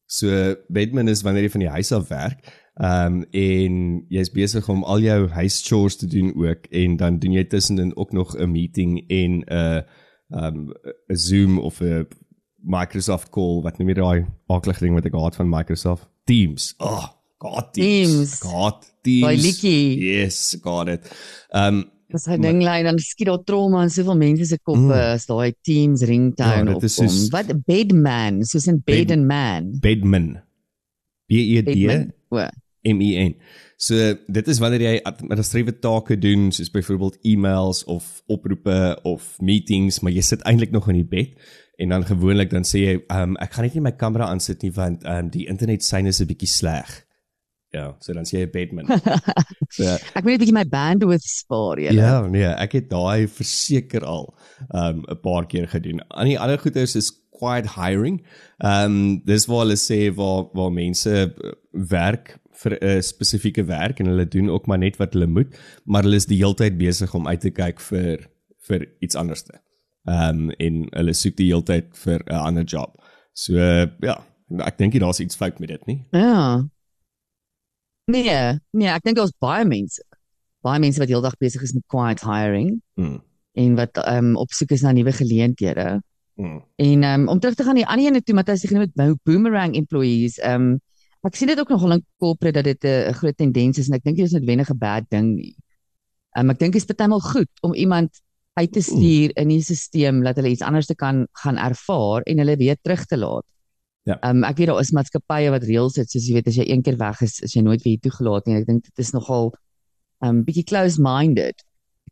So 0.07 0.57
bedman 0.69 1.09
is 1.09 1.23
wanneer 1.23 1.43
jy 1.43 1.51
van 1.51 1.61
die 1.61 1.77
huis 1.77 1.93
af 1.93 2.09
werk. 2.09 2.45
Ehm 2.81 3.21
um, 3.21 3.25
en 3.31 4.05
jy's 4.09 4.31
besig 4.31 4.69
om 4.69 4.85
al 4.85 5.01
jou 5.01 5.29
huischores 5.29 5.97
te 5.97 6.07
doen 6.07 6.33
ook 6.35 6.67
en 6.71 6.97
dan 6.97 7.19
doen 7.19 7.33
jy 7.33 7.45
tussenin 7.45 7.97
ook 7.97 8.13
nog 8.13 8.37
'n 8.37 8.51
meeting 8.51 9.05
en 9.09 9.41
'n 9.41 9.45
ehm 9.47 9.83
um, 10.33 10.73
'n 11.11 11.17
Zoom 11.17 11.59
of 11.59 11.81
'n 11.83 12.07
Microsoft 12.63 13.31
call 13.33 13.63
wat 13.65 13.79
noem 13.79 13.89
jy 13.89 13.95
daai 13.95 14.27
aardige 14.53 14.81
ding 14.85 14.95
wat 14.95 15.07
ek 15.07 15.15
haat 15.17 15.37
van 15.37 15.49
Microsoft 15.49 16.09
Teams. 16.27 16.75
Oh, 16.79 17.07
God 17.41 17.73
Teams. 17.73 18.11
Teams. 18.13 18.35
God 18.45 18.85
Teams. 19.03 19.23
Daai 19.25 19.37
liedjie. 19.37 19.97
Yes, 19.99 20.57
got 20.63 20.89
it. 20.89 21.09
Um, 21.53 21.91
Dis 22.11 22.27
hy 22.27 22.37
ding 22.43 22.59
lê 22.61 22.83
dan 22.83 22.99
skiet 22.99 23.29
daar 23.31 23.39
trauma 23.47 23.85
in 23.87 23.91
soveel 23.91 24.17
mense 24.19 24.45
se 24.51 24.59
koppe 24.59 24.91
Mm. 24.91 25.15
as 25.15 25.27
daai 25.27 25.53
Teams 25.63 26.03
ringtone 26.03 26.67
Ja, 26.69 26.75
opkom. 26.75 26.89
soos- 26.91 27.31
Wat 27.31 27.47
bedman, 27.67 28.43
soos 28.45 28.67
in 28.67 28.83
bed 28.85 29.07
Bed- 29.07 29.11
and 29.17 29.27
man. 29.29 29.79
bedman. 29.81 30.43
B 31.29 31.33
E 31.57 31.63
D. 31.63 32.11
O, 32.33 32.39
M 32.85 33.01
E 33.01 33.17
N. 33.29 33.35
So 33.81 33.97
dit 34.29 34.49
is 34.53 34.59
wanneer 34.61 34.83
jy 34.85 34.97
administratiewe 35.09 35.73
take 35.81 36.19
doen 36.21 36.51
soos 36.53 36.69
byvoorbeeld 36.73 37.17
e-mails 37.25 37.81
of 37.89 38.09
oproepe 38.29 38.99
of 39.09 39.39
meetings, 39.41 40.03
maar 40.05 40.13
jy 40.13 40.25
sit 40.27 40.43
eintlik 40.45 40.75
nog 40.75 40.91
in 40.93 40.99
die 40.99 41.09
bed 41.09 41.39
en 41.81 41.95
dan 41.95 42.05
gewoonlik 42.05 42.51
dan 42.53 42.67
sê 42.69 42.83
jy, 42.83 42.99
um, 43.09 43.39
ek 43.41 43.55
gaan 43.55 43.65
net 43.65 43.79
nie 43.79 43.87
my 43.87 43.95
kamera 43.97 44.27
aansit 44.29 44.67
nie 44.67 44.73
want 44.77 45.07
um, 45.09 45.31
die 45.33 45.47
internet 45.49 45.87
syne 45.87 46.13
is 46.13 46.21
'n 46.21 46.29
bietjie 46.29 46.51
sleg. 46.53 46.91
Ja, 47.73 47.95
so 48.05 48.13
dan 48.13 48.29
sê 48.29 48.43
jy 48.43 48.51
bedman. 48.53 48.91
so 49.77 49.89
ek 49.89 50.21
moet 50.27 50.35
net 50.35 50.37
'n 50.37 50.43
bietjie 50.45 50.59
my 50.59 50.67
bandwidth 50.69 51.25
spaar, 51.25 51.81
julle. 51.81 52.05
ja, 52.05 52.21
nee, 52.29 52.53
ek 52.53 52.77
het 52.77 52.91
daai 52.93 53.25
verseker 53.33 54.05
al 54.05 54.29
um 54.77 55.07
'n 55.09 55.21
paar 55.25 55.49
keer 55.49 55.65
gedoen. 55.73 56.05
Aan 56.11 56.29
die 56.29 56.39
ander 56.39 56.61
goeders 56.61 56.99
is 57.01 57.15
quiet 57.33 57.81
hiring. 57.81 58.21
Um 58.61 59.25
dis 59.25 59.49
waar 59.49 59.65
hulle 59.65 59.81
sê 59.81 60.13
waar 60.13 60.53
waar 60.53 60.73
mense 60.73 61.09
uh, 61.09 61.57
werk 61.73 62.40
vir 62.63 62.77
'n 62.81 63.03
spesifieke 63.03 63.65
werk 63.65 64.01
en 64.01 64.07
hulle 64.07 64.27
doen 64.29 64.49
ook 64.51 64.67
maar 64.67 64.79
net 64.79 64.97
wat 64.99 65.13
hulle 65.13 65.27
moet, 65.27 65.59
maar 65.85 66.03
hulle 66.03 66.17
is 66.17 66.27
die 66.27 66.37
heeltyd 66.39 66.79
besig 66.79 67.15
om 67.15 67.27
uit 67.29 67.41
te 67.41 67.51
kyk 67.51 67.81
vir 67.81 68.27
vir 68.69 68.87
iets 69.01 69.17
anderste. 69.17 69.61
Um 70.07 70.51
en 70.59 70.87
hulle 70.93 71.13
soek 71.15 71.37
die 71.37 71.47
heeltyd 71.53 71.97
vir 71.97 72.21
'n 72.27 72.35
ander 72.35 72.65
job. 72.65 72.97
So 73.33 73.55
uh, 73.55 73.87
ja, 74.01 74.19
ek 74.67 74.79
dink 74.79 74.93
nie 74.93 75.01
daar's 75.01 75.21
iets 75.21 75.37
fout 75.37 75.59
met 75.61 75.69
dit 75.69 75.87
nie. 75.87 76.05
Ja. 76.13 76.65
Nee, 78.11 78.59
nee, 78.75 78.89
ek 78.91 79.05
dink 79.07 79.17
daar's 79.21 79.35
baie 79.39 79.65
mense. 79.69 80.03
Baie 80.67 80.81
mense 80.83 80.99
wat 81.01 81.09
heeldag 81.13 81.37
besig 81.41 81.63
is 81.63 81.73
met 81.77 81.85
quiet 81.87 82.21
hiring 82.27 82.81
Mm. 82.97 83.21
en 83.55 83.75
wat 83.77 83.97
ehm 83.97 84.25
um, 84.33 84.37
op 84.37 84.51
soek 84.53 84.71
is 84.71 84.83
na 84.83 84.93
nuwe 84.93 85.13
geleenthede. 85.13 86.03
Mm. 86.37 86.63
En 86.77 87.03
ehm 87.03 87.21
um, 87.21 87.29
om 87.29 87.41
terug 87.41 87.55
te 87.57 87.65
gaan 87.65 87.75
die 87.79 87.87
ander 87.87 88.07
ene 88.07 88.23
toe 88.23 88.35
Matthys 88.35 88.63
het 88.63 88.71
genoem 88.71 88.87
met 88.89 88.95
bo- 88.95 89.19
boomerang 89.33 89.75
employees. 89.77 90.39
Ehm 90.39 90.55
um, 90.73 90.81
ek 91.27 91.37
sien 91.37 91.51
dit 91.51 91.59
ook 91.61 91.69
nogal 91.69 91.99
in 91.99 92.05
corporate 92.19 92.63
dat 92.63 92.65
dit 92.65 92.85
'n 92.85 93.11
'n 93.11 93.15
groot 93.15 93.37
tendens 93.37 93.79
is 93.79 93.89
en 93.89 93.95
ek 93.95 94.05
dink 94.05 94.17
dit 94.17 94.27
is 94.27 94.33
noodwendig 94.33 94.71
'n 94.71 94.79
bad 94.79 95.05
ding 95.11 95.37
nie. 95.37 95.57
Um, 96.39 96.51
ek 96.51 96.59
dink 96.59 96.73
dit 96.73 96.83
is 96.83 96.87
partymal 96.87 97.21
goed 97.21 97.51
om 97.63 97.75
iemand 97.75 98.23
uit 98.55 98.73
te 98.73 98.83
stuur 98.83 99.31
in 99.37 99.49
die 99.49 99.63
stelsel 99.63 100.23
dat 100.23 100.37
hulle 100.37 100.53
iets 100.55 100.63
anders 100.63 100.87
te 100.87 100.95
kan 100.95 101.27
gaan 101.43 101.59
ervaar 101.59 102.23
en 102.23 102.39
hulle 102.39 102.57
weer 102.57 102.77
terug 102.83 103.05
te 103.07 103.17
laat. 103.17 103.47
Ja. 104.09 104.17
Ehm 104.21 104.37
um, 104.37 104.45
ek 104.49 104.57
weet 104.59 104.71
daar 104.71 104.81
is 104.81 104.93
maatskappye 104.97 105.51
wat 105.53 105.65
reëls 105.69 105.99
het 106.01 106.11
soos 106.11 106.27
jy 106.27 106.39
weet 106.39 106.49
as 106.49 106.57
jy 106.57 106.67
een 106.69 106.83
keer 106.83 106.97
weg 107.01 107.21
is, 107.27 107.41
is 107.45 107.55
jy 107.55 107.63
nooit 107.63 107.83
weer 107.85 107.99
toegelaat 108.01 108.47
nie. 108.47 108.57
Ek 108.61 108.67
dink 108.67 108.85
dit 108.85 109.03
is 109.05 109.13
nogal 109.13 109.53
ehm 110.21 110.41
um, 110.41 110.45
bietjie 110.45 110.65
close-minded. 110.65 111.65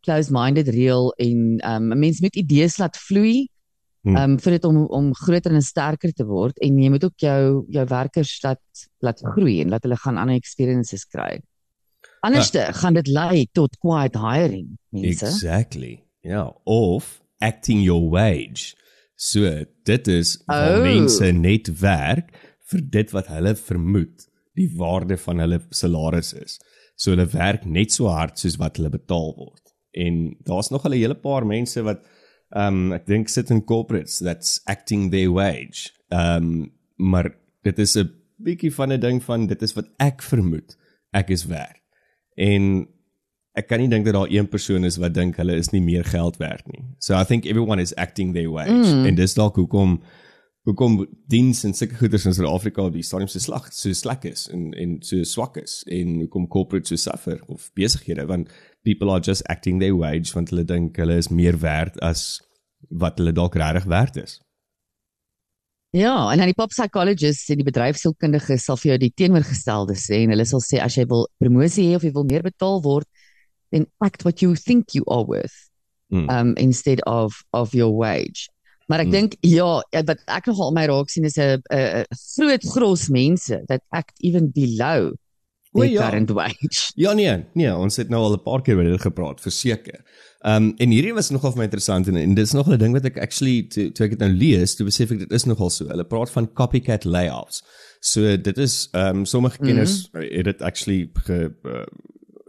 Close-minded 0.07 0.69
reël 0.75 1.13
en 1.17 1.39
ehm 1.59 1.89
um, 1.89 1.93
'n 1.97 1.99
mens 1.99 2.21
moet 2.21 2.37
idees 2.37 2.79
laat 2.79 2.97
vloei. 2.97 3.49
Ehm 4.07 4.17
um, 4.17 4.39
vir 4.39 4.53
dit 4.57 4.65
om 4.65 4.85
om 4.87 5.15
groter 5.15 5.53
en 5.53 5.63
sterker 5.63 6.13
te 6.13 6.25
word 6.25 6.59
en 6.63 6.79
jy 6.79 6.91
moet 6.91 7.05
ook 7.05 7.19
jou 7.19 7.65
jou 7.69 7.85
werkers 7.91 8.39
laat 8.43 8.89
laat 9.03 9.23
groei 9.35 9.61
en 9.61 9.71
laat 9.75 9.83
hulle 9.83 9.97
gaan 9.97 10.19
ander 10.19 10.39
experiences 10.39 11.05
kry. 11.07 11.41
Anderste 12.21 12.59
ja. 12.59 12.73
gaan 12.73 12.95
dit 12.95 13.07
lei 13.07 13.47
tot 13.53 13.77
quiet 13.79 14.15
hiring, 14.15 14.79
mense. 14.89 15.27
Exactly. 15.27 16.05
Ja, 16.21 16.53
of 16.65 17.23
acting 17.39 17.83
your 17.83 18.11
wage. 18.11 18.75
So 19.15 19.65
dit 19.83 20.09
is 20.09 20.43
waar 20.47 20.77
Oh. 20.79 20.83
mense 20.83 21.33
net 21.33 21.79
werk 21.81 22.31
vir 22.71 22.81
dit 22.91 23.11
wat 23.11 23.27
hulle 23.27 23.55
vermoed 23.55 24.29
die 24.55 24.71
waarde 24.77 25.17
van 25.17 25.39
hulle 25.39 25.61
salaris 25.71 26.33
is. 26.33 26.59
So 26.97 27.11
hulle 27.11 27.27
werk 27.33 27.65
net 27.65 27.93
so 27.93 28.07
hard 28.11 28.39
soos 28.39 28.59
wat 28.59 28.77
hulle 28.77 28.91
betaal 28.91 29.35
word. 29.37 29.63
En 29.95 30.37
daar's 30.45 30.71
nog 30.71 30.87
'n 30.87 30.93
hele 30.93 31.15
paar 31.15 31.47
mense 31.47 31.83
wat 31.83 32.05
um 32.57 32.93
ek 32.97 33.07
dink 33.07 33.29
sit 33.29 33.51
in 33.51 33.65
corporates 33.65 34.19
that's 34.19 34.61
acting 34.67 35.11
their 35.11 35.33
wage. 35.33 35.91
Um 36.11 36.73
maar 36.97 37.35
dit 37.63 37.79
is 37.79 37.97
'n 37.97 38.11
bietjie 38.37 38.75
van 38.75 38.93
'n 38.93 39.01
ding 39.01 39.23
van 39.23 39.47
dit 39.47 39.63
is 39.63 39.75
wat 39.75 39.89
ek 39.99 40.23
vermoed 40.23 40.77
ek 41.13 41.31
is 41.31 41.45
werd. 41.45 41.81
En 42.37 42.87
ek 43.59 43.67
kan 43.67 43.81
nie 43.81 43.89
dink 43.89 44.05
dat 44.05 44.15
daar 44.15 44.31
een 44.31 44.49
persoon 44.49 44.85
is 44.85 44.97
wat 44.97 45.15
dink 45.15 45.37
hulle 45.37 45.57
is 45.57 45.71
nie 45.71 45.83
meer 45.83 46.05
geld 46.05 46.37
werd 46.37 46.67
nie. 46.67 46.85
So 46.99 47.19
I 47.19 47.25
think 47.25 47.45
everyone 47.45 47.81
is 47.81 47.95
acting 47.97 48.35
their 48.35 48.51
wage. 48.51 48.71
Mm. 48.71 49.07
En 49.07 49.15
dis 49.15 49.35
dalk 49.35 49.57
hoekom 49.57 50.03
hoekom 50.69 50.99
diens 51.33 51.63
en 51.65 51.73
sulke 51.73 51.97
goederes 51.97 52.27
in 52.29 52.35
Suid-Afrika 52.37 52.85
op 52.85 52.93
die 52.93 53.05
stadium 53.07 53.31
so 53.33 53.41
slag 53.41 53.71
so 53.73 53.93
slak 53.97 54.27
is 54.29 54.49
en 54.53 54.73
en 54.77 54.99
so 55.01 55.25
swak 55.25 55.57
is 55.57 55.81
en 55.89 56.19
hoekom 56.21 56.49
corporate 56.53 56.89
so 56.91 57.01
suffer 57.01 57.41
of 57.49 57.71
besighede 57.79 58.27
want 58.29 58.53
people 58.85 59.11
are 59.11 59.21
just 59.21 59.43
acting 59.49 59.81
their 59.81 59.97
wage 59.97 60.35
want 60.35 60.51
hulle 60.51 60.65
dink 60.65 60.97
hulle 60.97 61.17
is 61.19 61.29
meer 61.29 61.57
werd 61.61 61.99
as 62.01 62.41
wat 62.91 63.19
hulle 63.19 63.33
dalk 63.33 63.55
regtig 63.59 63.85
werd 63.91 64.17
is. 64.17 64.41
Ja, 65.97 66.31
en 66.31 66.37
dan 66.39 66.51
die 66.51 66.55
pop 66.57 66.69
psychologists 66.69 67.49
en 67.49 67.63
die 67.63 67.65
bedryfsielkundiges 67.67 68.67
sal 68.69 68.77
vir 68.77 68.91
jou 68.93 68.99
die 69.07 69.13
teenoorgestelde 69.17 69.97
sê 69.97 70.21
en 70.27 70.35
hulle 70.35 70.45
sal 70.45 70.61
sê 70.61 70.83
as 70.85 70.99
jy 70.99 71.07
wil 71.09 71.25
promosie 71.41 71.87
hê 71.89 71.97
of 71.97 72.05
jy 72.05 72.13
wil 72.13 72.27
meer 72.29 72.45
betaal 72.45 72.83
word, 72.85 73.09
then 73.73 73.87
act 74.05 74.25
what 74.27 74.43
you 74.45 74.55
think 74.55 74.95
you 74.95 75.05
are 75.09 75.25
worth 75.25 75.65
Mm. 76.11 76.31
um 76.33 76.55
instead 76.57 77.03
of 77.05 77.43
of 77.53 77.75
your 77.75 77.93
wage. 77.93 78.49
Maar 78.89 79.01
ek 79.01 79.07
Mm. 79.09 79.13
dink 79.13 79.35
ja, 79.45 79.83
ja, 79.93 80.01
wat 80.09 80.23
ek 80.27 80.47
nogal 80.47 80.73
my 80.73 80.87
raak 80.89 81.11
sien 81.11 81.25
is 81.25 81.37
'n 81.37 81.61
groot 82.09 82.65
gros 82.65 83.09
mense 83.11 83.61
that 83.69 83.83
act 83.93 84.15
even 84.25 84.49
below 84.51 85.13
O, 85.79 85.85
their 85.85 85.95
ja. 85.95 86.09
current 86.09 86.31
wage. 86.37 86.93
Ja 87.05 87.13
nee, 87.13 87.45
nee, 87.55 87.75
ons 87.75 87.97
het 87.97 88.09
nou 88.13 88.23
al 88.23 88.37
'n 88.37 88.43
paar 88.43 88.63
keer 88.63 88.77
oor 88.77 88.91
dit 88.91 89.01
gepraat, 89.01 89.41
verseker. 89.41 90.03
Ehm 90.39 90.69
um, 90.69 90.75
en 90.79 90.91
hierdie 90.95 91.15
was 91.15 91.31
nogal 91.31 91.51
vir 91.51 91.59
my 91.59 91.65
interessant 91.67 92.09
en, 92.09 92.17
en 92.17 92.35
dis 92.35 92.53
nog 92.53 92.69
'n 92.71 92.79
ding 92.79 92.93
wat 92.95 93.05
ek 93.05 93.19
actually 93.19 93.63
toe 93.67 93.91
toe 93.93 94.07
ek 94.07 94.19
dit 94.19 94.21
nou 94.21 94.31
lees, 94.31 94.75
toe 94.75 94.87
besef 94.87 95.11
ek 95.11 95.19
dit 95.19 95.33
is 95.33 95.45
nogal 95.45 95.71
so. 95.71 95.89
Hulle 95.89 96.05
praat 96.05 96.31
van 96.31 96.53
copycat 96.53 97.05
layoffs. 97.05 97.63
So 98.01 98.37
dit 98.37 98.59
is 98.59 98.89
ehm 98.93 99.17
um, 99.17 99.25
sommige 99.25 99.59
kenners 99.59 100.09
mm 100.13 100.21
-hmm. 100.21 100.37
het 100.37 100.45
dit 100.45 100.63
actually 100.63 101.11
ge 101.25 101.51
uh, 101.65 101.87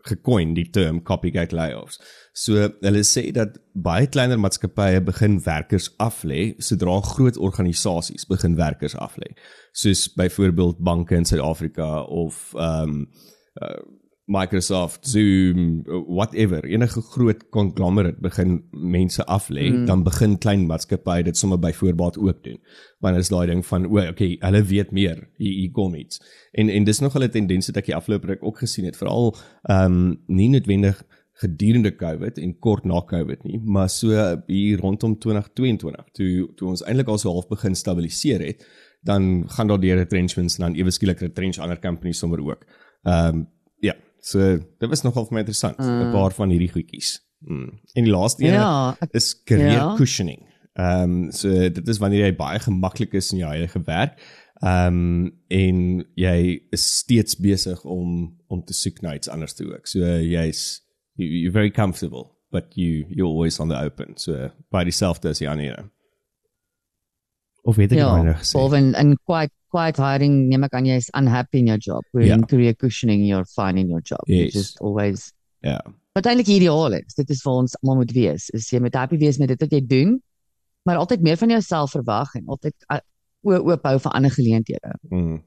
gecoin 0.10 0.56
die 0.58 0.68
term 0.74 1.04
copycat 1.08 1.54
layoffs. 1.56 2.00
So 2.34 2.70
hulle 2.82 3.04
sê 3.08 3.30
dat 3.36 3.58
baie 3.74 4.08
kleiner 4.12 4.40
maatskappye 4.42 5.02
begin 5.06 5.40
werkers 5.46 5.90
aflê 6.02 6.54
sodra 6.64 7.00
groot 7.14 7.38
organisasies 7.38 8.28
begin 8.30 8.58
werkers 8.60 8.98
aflê. 8.98 9.34
Soos 9.74 10.08
byvoorbeeld 10.18 10.82
banke 10.84 11.18
in 11.18 11.28
Suid-Afrika 11.30 12.04
of 12.04 12.54
ehm 12.58 12.90
um, 12.90 13.08
uh, 13.62 13.80
Microsoft, 14.30 15.08
Zoom, 15.10 15.82
whatever, 16.08 16.64
enige 16.64 17.02
groot 17.02 17.50
conglomerate 17.50 18.22
begin 18.22 18.60
mense 18.72 19.26
aflê, 19.26 19.72
mm. 19.72 19.86
dan 19.90 20.04
begin 20.06 20.38
klein 20.38 20.68
maatskappye 20.70 21.24
dit 21.26 21.38
sommer 21.38 21.58
by 21.60 21.72
voorbaat 21.74 22.20
ook 22.22 22.44
doen. 22.46 22.60
Want 23.02 23.18
is 23.18 23.32
daai 23.34 23.48
ding 23.50 23.64
van 23.66 23.88
o, 23.90 23.98
okay, 23.98 24.36
hulle 24.40 24.62
weet 24.70 24.92
meer, 24.94 25.24
hier, 25.42 25.56
hier 25.64 25.72
kom 25.74 25.96
iets. 25.98 26.22
En 26.52 26.70
en 26.70 26.86
dis 26.86 27.00
nog 27.00 27.18
'n 27.18 27.30
tendens 27.30 27.68
wat 27.68 27.82
ek 27.82 27.90
die 27.90 27.96
afgelope 27.96 28.28
ruk 28.28 28.44
ook 28.44 28.62
gesien 28.62 28.86
het, 28.86 28.98
veral 28.98 29.36
ehm 29.64 29.86
um, 29.86 30.22
nie 30.28 30.50
noodwendig 30.50 31.02
gedurende 31.40 31.96
COVID 31.96 32.38
en 32.38 32.58
kort 32.60 32.86
na 32.86 33.02
COVID 33.02 33.44
nie, 33.44 33.60
maar 33.64 33.90
so 33.90 34.12
hier 34.48 34.80
rondom 34.80 35.18
2022 35.18 36.12
toe 36.12 36.50
toe 36.56 36.68
ons 36.68 36.84
eintlik 36.84 37.08
al 37.08 37.18
so 37.18 37.32
half 37.32 37.48
begin 37.48 37.76
stabiliseer 37.76 38.46
het, 38.46 38.66
dan 39.02 39.50
gaan 39.50 39.68
daar 39.68 39.80
deur 39.80 39.96
retrenchments 39.96 40.58
en 40.58 40.68
dan 40.68 40.76
ewe 40.76 40.92
skielik 40.92 41.20
retrench 41.20 41.58
ander 41.58 41.80
companies 41.80 42.20
sommer 42.20 42.44
ook. 42.44 42.66
Ehm 43.04 43.36
um, 43.36 43.48
so 44.22 44.58
dit 44.58 44.90
was 44.90 45.02
nogal 45.04 45.26
vir 45.26 45.34
my 45.34 45.40
interessant, 45.40 45.78
'n 45.80 45.84
mm. 45.84 46.12
paar 46.12 46.32
van 46.34 46.50
hierdie 46.50 46.72
goedjies. 46.72 47.20
Mm. 47.40 47.80
En 47.94 48.04
die 48.04 48.12
laaste 48.12 48.44
een 48.44 48.54
Ja, 48.54 48.96
ek- 49.00 49.14
is 49.14 49.44
career 49.44 49.72
ja. 49.72 49.96
cushioning. 49.96 50.46
Ehm 50.74 51.02
um, 51.26 51.32
so 51.32 51.50
dit 51.50 51.88
is 51.88 51.98
wanneer 51.98 52.26
jy 52.26 52.36
baie 52.36 52.60
gemaklik 52.60 53.14
is 53.14 53.32
in 53.32 53.38
jou 53.40 53.52
eie 53.52 53.70
werk. 53.86 54.20
Ehm 54.62 54.88
um, 54.88 55.32
en 55.48 56.06
jy 56.16 56.62
is 56.72 56.98
steeds 56.98 57.36
besig 57.36 57.84
om 57.86 58.36
om 58.48 58.64
te 58.66 58.74
soek 58.74 59.02
na 59.02 59.14
iets 59.16 59.30
anders 59.30 59.54
toe 59.54 59.74
ook. 59.74 59.88
So 59.88 60.00
jy's 60.00 60.82
you, 61.14 61.28
you're 61.28 61.52
very 61.52 61.72
comfortable, 61.72 62.32
but 62.52 62.66
you 62.76 63.06
you're 63.10 63.32
always 63.32 63.60
on 63.60 63.70
the 63.70 63.76
open. 63.76 64.18
So 64.18 64.50
by 64.72 64.84
dieselfde 64.84 65.30
as 65.30 65.40
die 65.40 65.50
ander. 65.50 65.90
Of 67.64 67.76
weet 67.76 67.92
ek 67.92 67.98
Ja, 67.98 68.22
nou 68.24 68.36
gesê? 68.36 68.52
behalwe 68.56 68.78
in, 68.78 68.94
in 68.94 69.18
quiet 69.26 69.52
quiet 69.70 69.98
hiring, 69.98 70.48
neem 70.50 70.64
ek 70.64 70.74
aan 70.74 70.86
jy 70.86 70.96
is 70.98 71.10
unhappy 71.14 71.60
in 71.60 71.68
your 71.68 71.78
job. 71.80 72.04
Where 72.12 72.26
Ja. 72.28 72.36
in 72.36 72.46
career 72.46 72.74
cushioning, 72.76 73.26
you're 73.28 73.46
fine 73.46 73.78
in 73.80 73.88
your 73.90 74.02
job. 74.02 74.24
Yes. 74.28 74.54
just 74.54 74.80
always 74.82 75.32
Ja. 75.62 75.80
wat 76.16 76.26
eintlik 76.26 76.48
ideaal 76.48 76.94
is. 76.94 77.14
Dit 77.16 77.30
is 77.30 77.42
vir 77.42 77.52
ons 77.54 77.76
almal 77.82 77.96
moet 78.04 78.12
wees. 78.12 78.50
Is 78.54 78.70
jy 78.72 78.80
moet 78.80 78.96
happy 78.96 79.18
wees 79.18 79.38
met 79.40 79.48
dit 79.50 79.60
wat 79.60 79.72
jy 79.72 79.82
doen, 79.86 80.22
maar 80.86 80.98
altyd 80.98 81.22
meer 81.22 81.38
van 81.38 81.50
jouself 81.50 81.92
verwag 81.92 82.34
en 82.36 82.46
altyd 82.48 82.74
oop 83.44 83.84
hou 83.84 84.00
vir 84.00 84.12
ander 84.12 84.32
geleenthede. 84.32 84.94
Mm. 85.12 85.42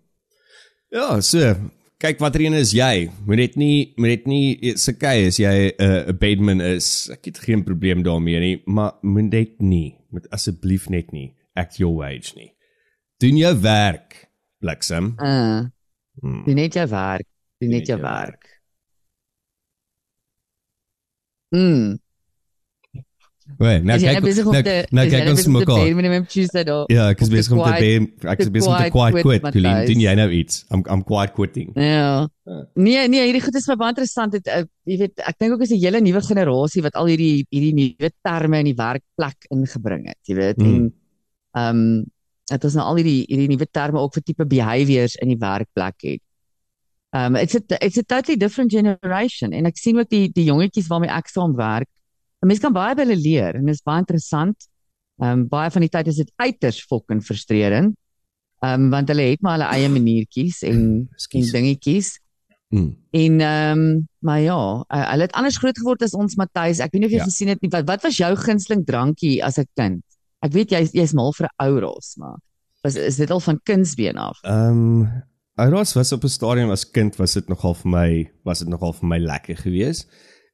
Ja, 0.93 1.21
so 1.21 1.55
kyk 2.03 2.19
watter 2.19 2.41
een 2.43 2.55
is 2.59 2.73
jy? 2.73 3.11
Moet 3.27 3.37
dit 3.37 3.57
nie 3.57 3.93
moet 3.97 4.09
dit 4.09 4.27
nie 4.27 4.73
se 4.77 4.93
kyk 4.93 5.27
as 5.29 5.39
jy 5.39 5.73
'n 5.79 6.09
uh, 6.09 6.13
bedman 6.13 6.61
is. 6.61 7.09
Ek 7.13 7.25
het 7.25 7.39
geen 7.39 7.65
probleem 7.65 8.03
daarmee 8.03 8.41
nie, 8.41 8.63
maar 8.67 8.93
moet 9.03 9.31
dit 9.31 9.61
nie. 9.61 9.97
Moet 10.11 10.29
asseblief 10.31 10.89
net 10.91 11.13
nie 11.13 11.35
act 11.57 11.77
your 11.79 11.95
wage 11.95 12.33
nie. 12.37 12.53
Doen 13.23 13.37
jou 13.39 13.53
werk, 13.63 14.19
bliksem. 14.63 15.15
Uh, 15.19 15.63
Mm. 16.23 16.43
doen 16.45 16.55
net 16.61 16.75
jou 16.77 16.87
werk. 16.89 17.27
Doen 17.63 17.71
net 17.71 17.79
net 17.79 17.87
jou 17.89 17.99
jou 17.99 18.09
werk. 18.11 18.49
Mm. 21.53 21.99
Wait, 23.59 23.83
nou 23.85 23.97
Is 23.99 24.05
kyk 24.07 24.23
nou 24.23 24.33
nou, 24.55 24.63
te 24.65 24.75
nou 24.95 25.05
kyk 25.11 25.25
nou 25.27 25.33
ons 25.35 25.47
mekaar. 25.51 25.81
Ja, 26.93 27.09
ek 27.13 27.25
is 27.25 27.29
besig 27.33 27.53
om 27.53 27.59
te 27.59 27.73
quiet- 27.75 28.15
be 28.23 28.29
ek 28.31 28.39
is 28.45 28.51
besig 28.55 28.71
om 28.71 28.77
te 28.79 28.91
quiet 28.95 29.19
quit. 29.27 29.43
Colleen, 29.43 29.87
doen 29.87 30.01
jy 30.01 30.15
nou 30.15 30.29
iets? 30.31 30.65
I'm 30.71 30.85
I'm 30.89 31.03
quiet 31.03 31.35
quitting. 31.35 31.73
Ja. 31.75 32.29
Ja. 32.47 32.63
Nee, 32.75 33.09
nee, 33.09 33.27
hierdie 33.27 33.43
goed 33.43 33.55
is 33.59 33.67
baie 33.67 33.89
interessant. 33.93 34.33
Dit 34.33 34.47
uh, 34.47 34.63
jy 34.89 34.99
weet, 35.05 35.21
ek 35.27 35.39
dink 35.39 35.53
ook 35.53 35.61
is 35.67 35.71
'n 35.73 35.83
hele 35.83 36.01
nuwe 36.01 36.23
generasie 36.23 36.83
wat 36.83 36.95
al 36.95 37.07
hierdie 37.07 37.45
hierdie 37.51 37.75
nuwe 37.75 38.11
terme 38.23 38.59
in 38.59 38.65
die 38.71 38.79
werkplek 38.79 39.47
ingebring 39.51 40.07
het, 40.09 40.19
jy 40.27 40.35
weet. 40.35 40.59
Mm. 40.59 40.67
En 40.67 40.95
ehm 41.55 41.77
um, 41.77 42.11
dit 42.61 42.65
is 42.71 42.75
nou 42.79 42.85
al 42.87 42.97
hierdie 43.01 43.25
hierdie 43.29 43.49
nuwe 43.49 43.67
terme 43.71 43.99
ook 44.01 44.15
vir 44.15 44.23
tipe 44.23 44.45
behaviors 44.47 45.15
in 45.23 45.29
die 45.33 45.39
werkplek 45.41 45.95
het. 46.03 46.23
Um 47.13 47.37
it's 47.37 47.55
a 47.55 47.61
it's 47.81 47.99
a 47.99 48.03
totally 48.03 48.37
different 48.41 48.71
generation 48.73 49.53
en 49.53 49.67
ek 49.67 49.77
sien 49.77 49.99
ook 49.99 50.09
die 50.09 50.29
die 50.33 50.45
jongetjies 50.49 50.89
waarmee 50.89 51.11
ek 51.13 51.29
saam 51.29 51.55
werk. 51.57 51.89
'n 52.43 52.47
Mens 52.49 52.61
kan 52.61 52.73
baie 52.73 52.95
by 52.95 53.03
hulle 53.05 53.17
leer 53.21 53.55
en 53.57 53.67
dit 53.67 53.75
is 53.75 53.83
baie 53.85 53.99
interessant. 54.01 54.57
Um 55.21 55.47
baie 55.49 55.71
van 55.71 55.81
die 55.83 55.91
tyd 55.93 56.09
is 56.09 56.17
dit 56.17 56.33
uiters 56.41 56.81
fucking 56.89 57.23
frustrerend. 57.23 57.95
Um 58.63 58.91
want 58.91 59.09
hulle 59.09 59.23
het 59.31 59.41
maar 59.43 59.59
hulle 59.59 59.71
eie 59.77 59.89
maniertjies 59.89 60.63
en 60.63 60.73
en 60.79 61.09
Ekskuus. 61.13 61.53
dingetjies. 61.53 62.19
Mm. 62.73 62.97
En 63.13 63.41
ehm 63.41 63.79
um, 63.79 64.09
maar 64.21 64.41
ja, 64.41 64.57
uh, 64.89 65.11
hulle 65.11 65.23
het 65.27 65.33
anders 65.37 65.59
groot 65.59 65.77
geword 65.79 66.03
as 66.03 66.15
ons 66.15 66.37
Matthys. 66.37 66.81
Ek 66.81 66.93
weet 66.93 67.01
nie 67.03 67.07
of 67.09 67.13
jy 67.13 67.19
Ja. 67.19 67.25
gesien 67.25 67.49
het 67.49 67.61
nie 67.61 67.69
wat 67.71 67.85
wat 67.87 68.03
was 68.03 68.17
jou 68.17 68.35
gunsteling 68.37 68.87
drankie 68.87 69.45
as 69.45 69.59
'n 69.59 69.67
kind? 69.77 70.03
Ek 70.43 70.53
weet 70.53 70.73
jy 70.75 70.83
jy's 70.93 71.15
mal 71.15 71.33
vir 71.33 71.47
'n 71.47 71.55
ou 71.67 71.81
ros, 71.81 72.17
maar 72.17 72.39
was 72.83 72.97
is 72.97 73.17
dit 73.17 73.31
al 73.31 73.41
van 73.41 73.61
kindsbeen 73.63 74.19
af? 74.19 74.39
Ehm 74.43 75.05
um, 75.05 75.23
Ouros 75.61 75.93
was 75.93 76.13
op 76.13 76.25
'n 76.25 76.29
stadium 76.29 76.71
as 76.71 76.91
kind 76.91 77.17
was 77.17 77.33
dit 77.33 77.49
nogal 77.49 77.75
vir 77.75 77.91
my 77.91 78.31
was 78.45 78.59
dit 78.59 78.69
nogal 78.69 78.93
vir 78.93 79.09
my 79.09 79.19
lekker 79.19 79.57
geweest. 79.57 80.09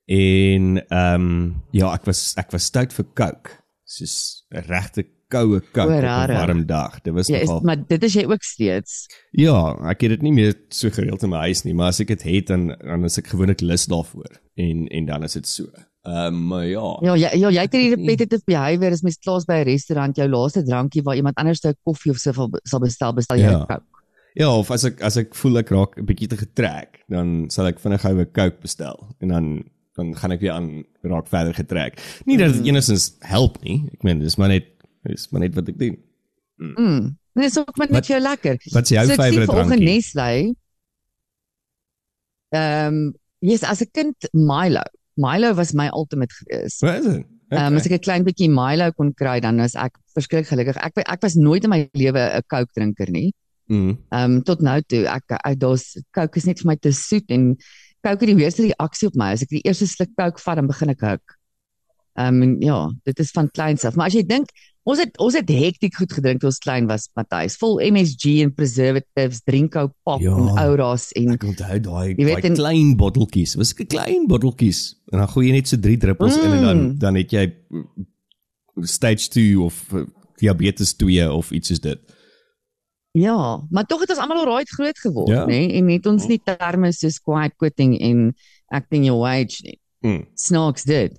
En 0.06 0.86
ehm 0.88 1.14
um, 1.14 1.62
ja, 1.70 1.92
ek 1.94 2.04
was 2.04 2.34
ek 2.36 2.50
was 2.50 2.64
stout 2.64 2.92
vir 2.92 3.06
Coke. 3.14 3.50
Soos 3.84 4.44
'n 4.50 4.64
regte 4.66 5.06
koue 5.28 5.60
Coke 5.60 5.92
O, 5.92 5.96
op 5.96 6.28
'n 6.28 6.32
warm 6.32 6.66
dag. 6.66 7.00
Dit 7.00 7.12
was 7.14 7.28
is 7.28 7.46
nogal 7.46 7.60
maar 7.60 7.86
dit 7.86 8.02
is 8.02 8.12
jy 8.12 8.24
ook 8.24 8.42
steeds. 8.42 9.06
Ja, 9.30 9.76
ek 9.90 10.00
het 10.00 10.10
dit 10.10 10.22
nie 10.22 10.32
meer 10.32 10.54
so 10.68 10.90
gereeld 10.90 11.22
in 11.22 11.30
my 11.30 11.36
huis 11.36 11.62
nie, 11.62 11.74
maar 11.74 11.88
as 11.88 12.00
ek 12.00 12.08
dit 12.08 12.22
het 12.22 12.46
dan 12.46 12.68
dan 12.68 13.04
is 13.04 13.18
ek 13.18 13.26
gewoonlik 13.26 13.60
lus 13.60 13.86
daarvoor 13.86 14.40
en 14.54 14.88
en 14.88 15.06
dan 15.06 15.22
is 15.22 15.32
dit 15.32 15.46
so. 15.46 15.66
Ehm 16.06 16.52
um, 16.52 16.62
ja. 16.62 16.98
Ja, 17.02 17.14
jy 17.16 17.30
ja, 17.38 17.50
jy 17.50 17.60
het 17.66 17.72
hierdie 17.72 17.94
repetitive 17.96 18.42
behavior 18.46 18.92
as 18.92 19.02
mens 19.02 19.18
klaas 19.18 19.44
by 19.44 19.60
'n 19.60 19.68
restaurant 19.68 20.16
jou 20.16 20.28
laaste 20.28 20.62
drankie 20.62 21.02
waar 21.02 21.16
iemand 21.16 21.36
anders 21.36 21.64
'n 21.64 21.74
koffie 21.84 22.10
of 22.10 22.18
so 22.18 22.32
sal 22.64 22.80
bestel, 22.80 23.12
bestel 23.12 23.38
jy 23.38 23.46
'n 23.46 23.50
Ja. 23.50 23.66
Coke. 23.66 23.84
Ja, 24.34 24.48
of 24.54 24.70
as 24.70 24.84
ek 24.84 25.02
as 25.02 25.16
ek 25.16 25.34
voel 25.34 25.58
ek 25.58 25.70
raak 25.70 25.98
'n 25.98 26.06
bietjie 26.06 26.28
te 26.28 26.36
getrek, 26.36 27.02
dan 27.08 27.50
sal 27.50 27.66
ek 27.66 27.80
vinnig 27.80 28.00
gou 28.00 28.14
'n 28.14 28.32
Coke 28.32 28.60
bestel 28.60 29.08
en 29.20 29.28
dan 29.28 29.64
dan 29.96 30.14
gaan 30.14 30.30
ek 30.30 30.40
weer 30.40 30.52
aan 30.52 30.84
raak 31.02 31.26
verder 31.26 31.54
getrek. 31.54 31.98
Nie 32.24 32.38
dat 32.38 32.54
dit 32.54 32.66
enigstens 32.66 33.16
help 33.20 33.58
nie. 33.62 33.90
Ek 33.92 34.02
meen 34.02 34.20
dis 34.20 34.36
maar 34.36 34.48
net 34.48 34.66
dis 35.02 35.30
maar 35.30 35.40
net 35.40 35.54
wat 35.54 35.68
ek 35.68 35.78
doen. 35.78 35.98
Mm. 36.56 37.18
Dit 37.34 37.44
is 37.44 37.58
ook 37.58 37.76
maar 37.76 37.90
net 37.90 38.06
jou 38.06 38.20
lekker. 38.20 38.58
Wat 38.72 38.82
is 38.82 38.94
jou 38.94 39.06
so 39.06 39.14
favourite 39.14 39.50
vanoggend 39.50 39.82
drankie? 39.82 39.94
Nestlé. 39.94 40.54
Ehm, 42.54 42.94
um, 42.94 43.14
yes, 43.38 43.62
as 43.62 43.82
'n 43.82 43.90
kind 43.92 44.16
Milo. 44.32 44.82
Milo 45.18 45.52
was 45.58 45.74
my 45.74 45.88
ultimate 45.92 46.32
gewees. 46.40 46.78
Wat 46.84 47.02
is 47.02 47.10
dit? 47.12 47.26
Ehm 47.48 47.72
um, 47.72 47.76
as 47.80 47.86
ek 47.88 47.96
'n 47.96 48.04
klein 48.04 48.24
bietjie 48.26 48.50
Milo 48.52 48.90
kon 48.92 49.14
kry, 49.16 49.38
dan 49.40 49.56
was 49.56 49.74
ek 49.74 49.96
verskriklik 50.14 50.50
gelukkig. 50.52 50.76
Ek 50.84 51.00
ek 51.00 51.22
was 51.24 51.34
nooit 51.34 51.64
in 51.64 51.70
my 51.72 51.88
lewe 51.96 52.20
'n 52.20 52.44
Coke 52.46 52.72
drinker 52.76 53.10
nie. 53.10 53.32
Mm. 53.68 53.96
Ehm 54.12 54.24
um, 54.24 54.42
tot 54.42 54.60
nou 54.60 54.80
toe 54.84 55.06
ek 55.08 55.32
uit 55.32 55.60
daar's 55.60 55.96
Coke 56.12 56.36
is 56.36 56.44
net 56.44 56.60
vir 56.60 56.68
my 56.68 56.76
te 56.76 56.92
soet 56.92 57.30
en 57.30 57.56
Coke 58.04 58.24
het 58.24 58.30
die 58.30 58.44
hoogste 58.44 58.68
reaksie 58.68 59.08
op 59.08 59.16
my. 59.16 59.32
As 59.32 59.42
ek 59.42 59.48
die 59.48 59.64
eerste 59.64 59.86
sluk 59.86 60.12
Coke 60.16 60.40
vat, 60.40 60.56
dan 60.60 60.68
begin 60.68 60.92
ek 60.92 61.00
huk. 61.00 61.37
Ehm 62.18 62.42
um, 62.42 62.56
ja, 62.62 62.80
dit 63.06 63.18
is 63.22 63.30
van 63.30 63.50
kleins 63.50 63.84
af. 63.86 63.94
Maar 63.94 64.06
as 64.10 64.14
jy 64.16 64.24
dink, 64.26 64.50
ons 64.88 64.98
het 64.98 65.18
ons 65.22 65.34
het 65.36 65.48
hektiek 65.48 65.94
goed 66.00 66.12
gedrink 66.16 66.40
toe 66.42 66.48
ons 66.50 66.58
klein 66.58 66.86
was, 66.90 67.08
Matthys. 67.14 67.54
Vol 67.60 67.76
MSG 67.92 68.40
en 68.42 68.50
preservatives, 68.56 69.42
Drinko 69.46 69.92
pop 70.02 70.20
Ja. 70.24 70.32
en 70.34 70.48
Ouras 70.64 71.12
en 71.12 71.30
Ek 71.36 71.44
onthou 71.44 71.78
daai 71.80 72.14
daai 72.16 72.40
klein 72.56 72.96
botteltjies. 72.96 73.54
Was 73.60 73.70
ek 73.72 73.80
'n 73.84 73.86
klein 73.86 74.26
botteltjies 74.26 74.96
en 75.12 75.18
dan 75.18 75.28
gooi 75.28 75.46
jy 75.46 75.52
net 75.52 75.68
so 75.68 75.76
3 75.76 75.96
druppels 75.96 76.36
in 76.36 76.50
en 76.50 76.62
dan 76.62 76.78
Mm. 76.78 76.98
dan 76.98 77.14
het 77.14 77.30
jy 77.30 77.52
mm, 77.70 77.86
stage 78.82 79.28
2 79.28 79.60
of 79.60 79.92
uh, 79.92 80.04
diabetes 80.40 80.94
2 80.96 81.30
of 81.32 81.50
iets 81.52 81.68
soos 81.68 81.80
dit. 81.80 81.98
Ja, 83.12 83.62
maar 83.70 83.86
tog 83.86 84.00
het 84.00 84.10
ons 84.10 84.18
almal 84.18 84.42
alraai 84.44 84.64
groot 84.64 84.98
geword, 84.98 85.28
Ja. 85.28 85.34
ja. 85.34 85.46
nê? 85.46 85.72
En 85.74 85.88
het 85.88 86.06
ons 86.06 86.26
nie 86.26 86.40
terme 86.44 86.92
soos 86.92 87.18
quiet 87.20 87.54
quitting 87.56 87.98
en 88.00 88.34
acting 88.66 89.04
your 89.04 89.20
wage 89.20 89.62
nie. 89.62 89.78
Mm. 90.00 90.26
Snaaks 90.34 90.84
dit. 90.84 91.18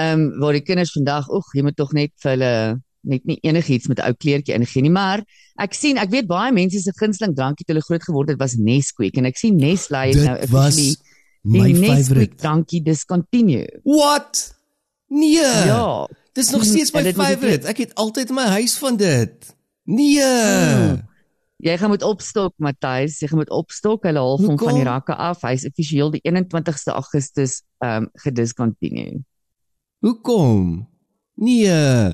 Ehm 0.00 0.20
um, 0.20 0.38
waar 0.40 0.56
die 0.56 0.64
kinders 0.64 0.94
vandag, 0.96 1.28
oeg, 1.28 1.50
jy 1.56 1.64
moet 1.66 1.76
tog 1.76 1.92
net 1.96 2.12
vir 2.22 2.32
hulle 2.34 2.54
net 3.00 3.24
nie 3.24 3.38
enigiets 3.48 3.88
met 3.88 3.98
'n 3.98 4.08
ou 4.10 4.14
kleertjie 4.14 4.54
ingee 4.54 4.82
nie, 4.82 4.92
maar 4.92 5.22
ek 5.60 5.74
sien, 5.74 5.98
ek 5.98 6.10
weet 6.12 6.28
baie 6.28 6.52
mense 6.52 6.80
se 6.80 6.92
gunsteling 6.96 7.34
drankie 7.36 7.64
toe 7.64 7.74
hulle 7.74 7.84
groot 7.86 8.04
geword 8.04 8.28
het 8.28 8.40
was 8.40 8.56
Nesquik 8.56 9.16
en 9.16 9.24
ek 9.24 9.36
sien 9.40 9.56
Nestlé 9.56 10.10
het 10.12 10.24
nou 10.24 10.36
officially 10.36 10.96
my 11.42 11.66
die 11.66 11.78
Nesquik 11.80 12.04
favorite. 12.04 12.36
drankie 12.36 12.82
discontinue. 12.82 13.66
What? 13.84 14.54
Nee. 15.08 15.42
Ja. 15.66 16.06
Dis 16.32 16.50
nog 16.50 16.64
steeds 16.64 16.92
my 16.92 17.00
moet 17.00 17.08
ek 17.14 17.16
favorite. 17.16 17.66
Ek 17.66 17.78
het 17.78 17.94
altyd 17.94 18.28
in 18.28 18.34
my 18.34 18.48
huis 18.60 18.76
van 18.78 18.96
dit. 18.96 19.56
Nee. 19.84 20.22
Mm. 20.22 21.00
Jy 21.60 21.76
gaan 21.76 21.90
moet 21.92 22.04
opstok 22.06 22.54
Matthys, 22.56 23.18
jy 23.20 23.28
gaan 23.28 23.42
moet 23.42 23.50
opstok. 23.52 24.06
Hulle 24.08 24.22
haal 24.22 24.38
hom 24.40 24.58
van 24.60 24.78
die 24.78 24.86
rakke 24.86 25.16
af. 25.16 25.42
Hy's 25.44 25.66
amptelik 25.68 26.14
die 26.16 26.22
21ste 26.24 26.94
Augustus 26.94 27.62
ehm 27.84 28.06
um, 28.06 28.08
gediscontinue. 28.22 29.20
Hoekom? 30.00 30.88
Nee. 31.34 32.08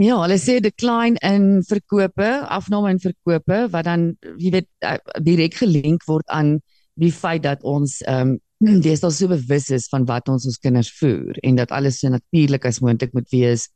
Ja, 0.00 0.16
hulle 0.22 0.38
sê 0.42 0.56
decline 0.64 1.20
in 1.22 1.60
verkope, 1.62 2.28
afname 2.50 2.90
in 2.94 2.98
verkope 3.02 3.58
wat 3.70 3.86
dan 3.86 4.08
jy 4.40 4.50
weet 4.56 4.68
eh, 4.82 4.96
direk 5.22 5.58
gelink 5.60 6.06
word 6.08 6.26
aan 6.34 6.56
die 6.98 7.12
feit 7.14 7.44
dat 7.46 7.62
ons 7.62 8.00
ehm 8.06 8.34
um, 8.34 8.80
deesdae 8.84 9.08
so 9.14 9.30
bewus 9.30 9.70
is 9.72 9.86
van 9.88 10.04
wat 10.08 10.26
ons 10.28 10.44
ons 10.50 10.58
kinders 10.60 10.90
voer 10.98 11.38
en 11.46 11.56
dat 11.56 11.70
alles 11.72 12.00
so 12.02 12.10
natuurlik 12.12 12.66
as 12.68 12.82
moontlik 12.84 13.14
moet 13.16 13.30
wees. 13.32 13.68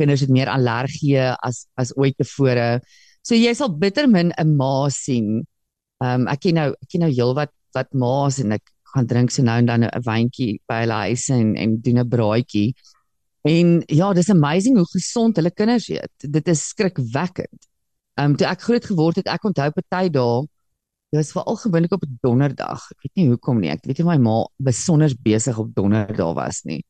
Kinders 0.00 0.22
het 0.24 0.32
meer 0.32 0.48
allergieë 0.48 1.34
as 1.44 1.66
as 1.76 1.92
ooit 1.98 2.16
tevore. 2.16 2.78
So 3.26 3.36
jy 3.36 3.52
sal 3.58 3.74
bitter 3.82 4.06
min 4.08 4.32
'n 4.38 4.56
ma 4.56 4.88
sien. 4.88 5.42
Ehm 6.04 6.22
um, 6.22 6.28
ek 6.30 6.46
ken 6.46 6.60
nou 6.60 6.68
ek 6.78 6.88
ken 6.94 7.04
nou 7.08 7.10
heelwat 7.12 7.52
wat 7.74 7.90
ma's 7.92 8.38
en 8.38 8.54
ek 8.56 8.71
gaan 8.94 9.06
drink 9.06 9.30
so 9.30 9.42
nou 9.42 9.58
en 9.58 9.66
dan 9.66 9.84
'n 9.84 10.02
wyntjie 10.04 10.60
by 10.68 10.80
hulle 10.84 10.98
huis 11.08 11.28
en 11.28 11.56
en 11.56 11.80
doen 11.80 11.98
'n 11.98 12.08
braaitjie. 12.08 12.74
En 13.42 13.82
ja, 13.86 14.12
dis 14.12 14.30
amazing 14.30 14.76
hoe 14.76 14.86
gesond 14.86 15.36
hulle 15.36 15.50
kinders 15.50 15.88
eet. 15.88 16.32
Dit 16.32 16.48
is 16.48 16.68
skrikwekkend. 16.68 17.68
Ehm 18.14 18.30
um, 18.30 18.36
toe 18.36 18.46
ek 18.46 18.60
groot 18.60 18.84
geword 18.84 19.16
het, 19.16 19.26
ek 19.26 19.44
onthou 19.44 19.70
party 19.70 20.08
dae 20.10 20.46
Dit 21.12 21.20
was 21.20 21.32
veral 21.32 21.56
gewoonlik 21.56 21.92
op 21.92 22.02
'n 22.02 22.18
donderdag. 22.20 22.80
Ek 22.90 23.02
weet 23.02 23.14
nie 23.14 23.28
hoekom 23.28 23.60
nie. 23.60 23.70
Ek 23.70 23.84
weet 23.84 23.98
nie 23.98 24.06
my 24.06 24.16
ma 24.16 24.46
besonder 24.56 25.12
besig 25.22 25.58
op 25.58 25.74
donderdag 25.74 26.34
was 26.34 26.62
nie. 26.64 26.84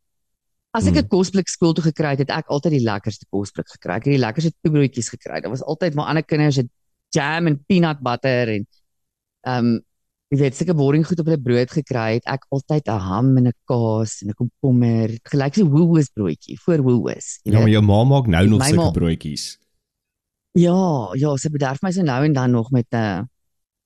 As 0.71 0.87
ek 0.87 0.94
'n 0.94 0.99
Hmm. 0.99 1.09
kosblik 1.09 1.49
skool 1.49 1.73
toe 1.75 1.85
gekry 1.85 2.11
het, 2.11 2.18
het 2.18 2.30
ek 2.30 2.47
altyd 2.47 2.73
die 2.73 2.85
lekkerste 2.85 3.26
kosblik 3.30 3.68
gekry. 3.68 3.94
Ek 3.97 4.04
het 4.04 4.14
die 4.14 4.25
lekkerste 4.26 4.52
toebroodjies 4.62 5.09
gekry. 5.09 5.40
Daar 5.40 5.50
was 5.50 5.62
altyd 5.62 5.94
maar 5.94 6.06
ander 6.06 6.23
kinders 6.25 6.56
het 6.56 6.68
jam 7.11 7.47
en 7.47 7.64
peanut 7.66 8.00
butter 8.00 8.49
en 8.49 8.66
ehm 9.40 9.66
um, 9.66 9.85
jy 10.33 10.39
weet 10.41 10.57
seker 10.57 10.77
boring 10.77 11.05
goed 11.05 11.21
op 11.21 11.29
hulle 11.29 11.41
brood 11.45 11.73
gekry 11.75 12.17
het. 12.17 12.29
Ek 12.31 12.47
altyd 12.57 12.89
'n 12.89 13.05
ham 13.05 13.37
en 13.37 13.49
'n 13.49 13.57
kaas 13.69 14.23
en 14.23 14.31
'n 14.31 14.39
komkommer, 14.39 15.12
gelyk 15.29 15.55
so 15.55 15.69
Woolworths 15.69 16.11
broodjie 16.15 16.59
voor 16.65 16.81
Woolworths. 16.81 17.41
jy 17.45 17.53
Ja, 17.53 17.59
maar 17.61 17.69
jou 17.69 17.83
ma 17.83 18.05
maak 18.05 18.27
nou 18.27 18.47
nog 18.49 18.65
sulke 18.65 18.91
broodjies. 18.93 19.59
Ja, 20.53 21.12
ja, 21.15 21.37
sy 21.37 21.49
bederf 21.49 21.83
my 21.83 21.91
so 21.93 22.03
nou 22.03 22.25
en 22.25 22.33
dan 22.33 22.51
nog 22.51 22.71
met 22.71 22.87
'n 22.93 22.97
uh, 22.97 23.23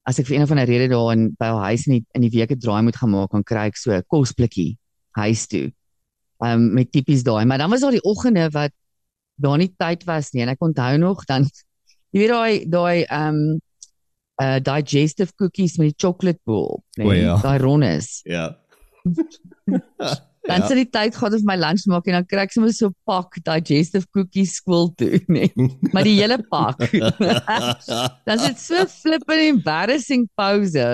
as 0.06 0.18
ek 0.18 0.26
vir 0.26 0.36
een 0.36 0.42
of 0.42 0.50
ander 0.50 0.66
rede 0.66 0.88
daar 0.88 1.12
in 1.12 1.34
by 1.38 1.46
haar 1.46 1.64
huis 1.70 1.86
in 1.86 1.92
die, 1.92 2.04
in 2.14 2.20
die 2.20 2.30
week 2.30 2.50
'n 2.50 2.58
draai 2.58 2.82
moet 2.82 2.96
gaan 2.96 3.10
maak, 3.10 3.30
dan 3.30 3.42
kry 3.42 3.66
ek 3.66 3.76
so 3.76 3.90
'n 3.92 4.04
kosblikkie 4.06 4.78
huis 5.10 5.46
toe. 5.46 5.72
Um, 6.38 6.74
met 6.74 6.92
tipies 6.92 7.22
daai, 7.22 7.44
maar 7.44 7.58
dan 7.58 7.70
was 7.70 7.80
daar 7.80 7.90
die 7.90 8.02
oggende 8.02 8.50
wat 8.50 8.70
daar 9.36 9.58
nie 9.58 9.74
tyd 9.76 10.04
was 10.04 10.32
nie 10.32 10.42
en 10.42 10.48
ek 10.48 10.62
onthou 10.62 10.96
nog 10.98 11.24
dan 11.24 11.42
jy 12.12 12.20
weet 12.20 12.28
daai 12.28 12.68
daai 12.68 13.04
ehm 13.04 13.34
um, 13.34 13.60
uh 14.42 14.58
digestive 14.60 15.32
cookies 15.36 15.76
met 15.78 15.88
die 15.92 15.98
chocolate 16.06 16.40
bowl, 16.44 16.82
nee, 16.96 17.06
O, 17.06 17.12
ja. 17.12 17.36
daai 17.42 17.58
ronnes. 17.58 18.20
Ja. 18.36 18.56
Dan 20.46 20.60
Ja. 20.62 20.66
sit 20.68 20.76
die 20.78 20.90
tyd 20.90 21.16
gehad 21.16 21.34
om 21.34 21.42
my 21.44 21.56
lunch 21.58 21.86
maak 21.90 22.06
en 22.06 22.12
dan 22.20 22.26
kry 22.30 22.44
ek 22.44 22.52
sommer 22.54 22.70
so 22.72 22.86
'n 22.86 22.94
pak 23.04 23.34
digestive 23.42 24.06
cookies 24.14 24.52
skool 24.60 24.92
toe, 24.94 25.18
nee. 25.34 25.50
Maar 25.92 26.04
die 26.06 26.20
hele 26.20 26.38
pak. 26.50 26.78
dan 28.24 28.38
sit 28.38 28.58
so 28.62 28.84
flippin 28.86 29.42
embarrassing 29.56 30.28
pause. 30.38 30.86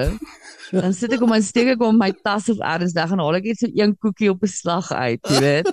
Dan 0.73 0.95
sit 0.97 1.13
ek 1.13 1.21
om 1.21 1.33
en 1.37 1.43
steek 1.45 1.69
ek 1.75 1.83
om 1.85 1.99
my 2.01 2.09
tas 2.25 2.49
of 2.49 2.59
ergens 2.65 2.97
weg 2.97 3.13
en 3.13 3.21
haal 3.21 3.37
ek 3.43 3.45
net 3.45 3.59
so 3.61 3.69
een 3.77 3.93
koekie 4.01 4.31
op 4.33 4.41
'n 4.43 4.49
slag 4.49 4.89
uit, 4.93 5.21
jy 5.29 5.41
weet. 5.45 5.69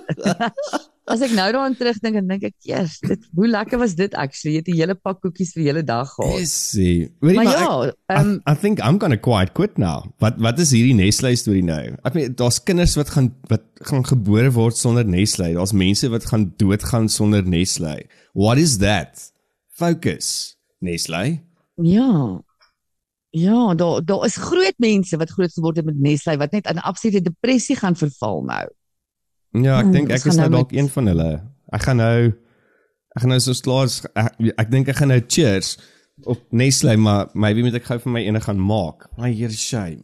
As 1.10 1.22
ek 1.26 1.32
nou 1.34 1.46
daaraan 1.50 1.74
terugdink 1.74 2.20
en 2.20 2.28
dink 2.30 2.44
ek, 2.46 2.54
"Yes, 2.66 2.98
dit 3.02 3.24
hoe 3.34 3.48
lekker 3.48 3.78
was 3.78 3.94
dit 3.98 4.14
actually. 4.14 4.54
Jy 4.54 4.62
het 4.62 4.68
'n 4.68 4.78
hele 4.78 4.94
pak 4.94 5.20
koekies 5.20 5.52
vir 5.52 5.62
die 5.62 5.70
hele 5.70 5.82
dag 5.82 6.08
gehad." 6.14 6.38
Yes. 6.38 6.72
Weet 6.74 7.10
jy 7.20 7.34
Maar 7.34 7.44
maar 7.44 7.52
ja, 7.52 7.88
ek, 7.88 7.96
ehm 8.06 8.28
um, 8.28 8.40
I, 8.46 8.52
I 8.52 8.54
think 8.54 8.78
I'm 8.78 8.98
going 8.98 9.12
to 9.12 9.18
quite 9.18 9.52
quit 9.52 9.78
now. 9.78 10.04
Wat 10.18 10.38
wat 10.38 10.58
is 10.58 10.70
hierdie 10.70 10.94
Nestlé 10.94 11.34
storie 11.34 11.64
nou? 11.64 11.96
Ek 12.04 12.14
meen 12.14 12.34
daar's 12.34 12.62
kinders 12.62 12.94
wat 12.94 13.10
gaan 13.10 13.34
wat 13.48 13.62
gaan 13.82 14.04
gebore 14.04 14.52
word 14.52 14.76
sonder 14.76 15.04
Nestlé. 15.04 15.52
Daar's 15.54 15.72
mense 15.72 16.08
wat 16.08 16.26
gaan 16.26 16.52
doodgaan 16.56 17.08
sonder 17.08 17.42
Nestlé. 17.42 18.06
What 18.32 18.58
is 18.58 18.78
that? 18.78 19.32
Focus. 19.74 20.56
Nestlé. 20.78 21.42
Ja. 21.82 22.40
Ja, 23.30 23.74
daar 23.74 24.04
daar 24.04 24.24
is 24.24 24.36
groot 24.36 24.74
mense 24.76 25.16
wat 25.16 25.30
groot 25.30 25.52
geword 25.52 25.76
het 25.76 25.84
met 25.84 25.98
Nestlé 25.98 26.36
wat 26.36 26.50
net 26.50 26.66
in 26.66 26.78
absolute 26.78 27.22
depressie 27.22 27.76
gaan 27.76 27.96
verval 27.96 28.42
nou. 28.42 28.66
Ja, 29.52 29.78
ek 29.80 29.84
Hmm, 29.84 29.92
dink 29.92 30.10
ek 30.10 30.24
is 30.26 30.36
nou 30.36 30.48
nou 30.48 30.50
dalk 30.50 30.70
met- 30.72 30.80
een 30.80 30.88
van 30.88 31.06
hulle. 31.06 31.30
Ek 31.72 31.82
gaan 31.82 31.96
nou 31.96 32.26
ek 33.16 33.22
gaan 33.22 33.28
nou 33.30 33.40
so 33.40 33.52
klaar 33.60 33.88
ek, 34.14 34.34
ek 34.58 34.70
dink 34.70 34.88
ek 34.88 34.96
gaan 34.96 35.08
nou 35.08 35.20
cheers 35.26 35.76
op 36.24 36.38
Nestlé, 36.52 36.96
maar 36.98 37.28
maybe 37.34 37.62
moet 37.62 37.74
ek 37.74 37.84
gou 37.84 37.98
vir 37.98 38.12
my 38.12 38.20
ene 38.20 38.40
gaan 38.40 38.58
maak. 38.60 39.08
My 39.18 39.32
here 39.32 39.50
shame. 39.52 40.02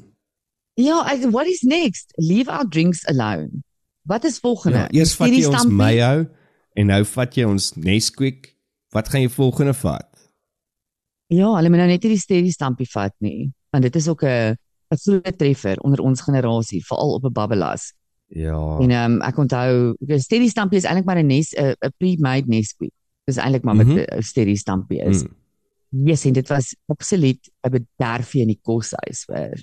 Ja, 0.76 1.04
ek, 1.06 1.30
what 1.30 1.46
is 1.46 1.62
next? 1.62 2.12
Leave 2.18 2.48
our 2.50 2.64
drinks 2.68 3.06
alone. 3.08 3.62
Wat 4.04 4.24
is 4.24 4.38
volgende? 4.38 4.78
Ja, 4.78 4.88
eers 5.00 5.14
vat 5.14 5.28
Hierdie 5.28 5.42
jy 5.42 5.48
ons 5.52 5.66
mayo 5.66 6.26
en 6.76 6.86
nou 6.86 7.04
vat 7.04 7.34
jy 7.34 7.44
ons 7.44 7.72
Nesquik. 7.76 8.54
Wat 8.92 9.08
gaan 9.08 9.22
jy 9.22 9.28
volgende 9.28 9.74
vat? 9.74 10.08
Ja, 11.28 11.48
hulle 11.56 11.68
moet 11.70 11.78
nou 11.78 11.88
net 11.88 12.02
nie 12.04 12.10
die 12.14 12.18
steady 12.22 12.50
stampie 12.54 12.86
vat 12.92 13.14
nie, 13.20 13.52
want 13.72 13.82
dit 13.82 13.96
is 13.96 14.08
ook 14.08 14.22
'n 14.22 14.56
'n 14.92 14.96
groot 14.96 15.38
treffer 15.38 15.76
onder 15.82 16.00
ons 16.00 16.20
generasie, 16.20 16.84
veral 16.86 17.14
op 17.14 17.24
'n 17.24 17.32
babbelas. 17.32 17.92
Ja. 18.28 18.78
En 18.80 18.90
ehm 18.90 19.12
um, 19.12 19.20
ek 19.22 19.36
onthou, 19.38 19.94
steady 20.18 20.48
stampie 20.48 20.78
is 20.78 20.84
eintlik 20.84 21.04
maar 21.06 21.18
'n 21.22 21.26
nes 21.26 21.52
'n 21.54 21.74
'n 21.80 21.92
pre-made 21.98 22.48
Nesquik. 22.48 22.92
Dis 23.26 23.36
eintlik 23.36 23.62
maar 23.64 23.76
wat 23.76 23.86
Mhm. 23.86 24.04
'n 24.18 24.22
steady 24.22 24.54
stampie 24.56 25.00
is. 25.02 25.22
Mm. 25.22 26.06
Yes, 26.08 26.24
en 26.24 26.32
dit 26.32 26.48
was 26.48 26.74
absoluut 26.86 27.50
'n 27.64 27.70
bederfie 27.70 28.40
in 28.42 28.48
die 28.48 28.60
koshuis 28.62 29.24
waar 29.26 29.54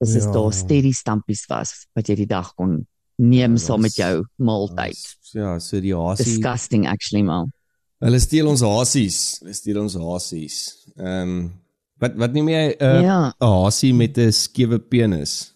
dis 0.00 0.14
is 0.14 0.24
Ja. 0.24 0.30
daar 0.32 0.52
steady 0.52 0.92
stampies 0.92 1.46
was 1.48 1.86
wat 1.94 2.06
jy 2.08 2.14
die 2.14 2.26
dag 2.26 2.54
kon 2.54 2.86
neem 3.18 3.50
Ja, 3.52 3.56
saam 3.58 3.80
met 3.80 3.94
jou 3.94 4.24
maaltyd. 4.38 5.16
Ja, 5.32 5.58
so 5.58 5.80
die 5.80 5.94
hasie. 5.94 6.24
Disgusting 6.24 6.86
actually 6.88 7.22
man. 7.24 7.52
Hulle 8.00 8.18
steel 8.18 8.46
ons 8.48 8.60
hasies. 8.60 9.38
Hulle 9.40 9.52
steel 9.54 9.80
ons 9.80 9.94
hasies. 9.94 10.86
Ehm 10.96 11.06
um, 11.28 11.52
wat 11.98 12.14
wat 12.16 12.32
noem 12.32 12.48
jy 12.48 12.76
'n 12.78 12.84
uh, 12.84 13.02
ja, 13.02 13.34
'n 13.40 13.46
hasie 13.64 13.92
met 13.94 14.16
'n 14.18 14.32
skewe 14.32 14.78
penis? 14.78 15.54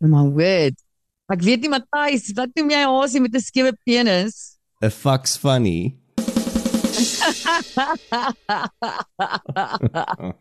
oh 0.00 0.08
my 0.08 0.28
word. 0.30 0.74
Ek 1.28 1.42
weet 1.44 1.60
nie 1.60 1.68
Matthys, 1.68 2.30
wat 2.36 2.54
noem 2.56 2.70
jy 2.72 2.84
hasie 2.88 3.20
met 3.20 3.34
'n 3.36 3.40
skewe 3.44 3.72
penis? 3.84 4.56
'n 4.82 4.88
Fucks 4.90 5.36
funny. 5.36 5.94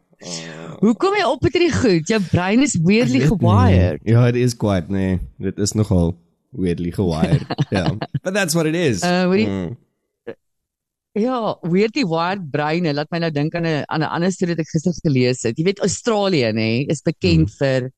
Hoe 0.81 0.93
kom 0.97 1.13
jy 1.17 1.25
op 1.29 1.43
met 1.45 1.53
hierdie 1.57 1.73
goed? 1.73 2.07
Jou 2.09 2.19
brein 2.31 2.63
is 2.65 2.73
weirdly 2.83 3.19
weet 3.21 3.29
gewired. 3.33 4.01
Ja, 4.07 4.25
it 4.27 4.35
is 4.39 4.55
quite 4.57 4.89
nee. 4.93 5.19
Dit 5.41 5.59
is 5.61 5.73
nogal 5.77 6.15
weirdly 6.57 6.91
gewired. 6.95 7.45
ja. 7.75 7.91
But 8.23 8.33
that's 8.33 8.55
what 8.57 8.65
it 8.65 8.75
is. 8.75 9.03
Uh, 9.03 9.25
hoorie- 9.29 9.47
Mm. 9.47 9.75
Ja, 11.17 11.57
weirdly 11.65 12.03
wired 12.05 12.43
breine 12.53 12.91
laat 12.93 13.09
my 13.09 13.17
nou 13.17 13.31
dink 13.33 13.55
aan 13.57 13.65
'n 13.65 13.83
aan 13.89 14.01
'n 14.05 14.09
ander 14.13 14.29
storie 14.31 14.53
wat 14.53 14.61
ek 14.65 14.69
gister 14.69 14.93
gelees 15.01 15.41
het. 15.43 15.57
Jy 15.57 15.63
weet 15.65 15.79
Australië 15.81 16.51
nê, 16.53 16.85
is 16.87 17.01
bekend 17.01 17.49
vir 17.57 17.89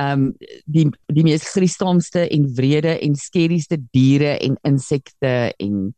ehm 0.00 0.26
um, 0.30 0.34
die 0.64 0.86
die 1.12 1.24
mees 1.26 1.44
gruisomste 1.52 2.24
en 2.32 2.46
wrede 2.56 2.96
en 3.04 3.16
skerrieste 3.18 3.76
diere 3.92 4.38
en 4.40 4.56
insekte 4.68 5.52
en 5.60 5.90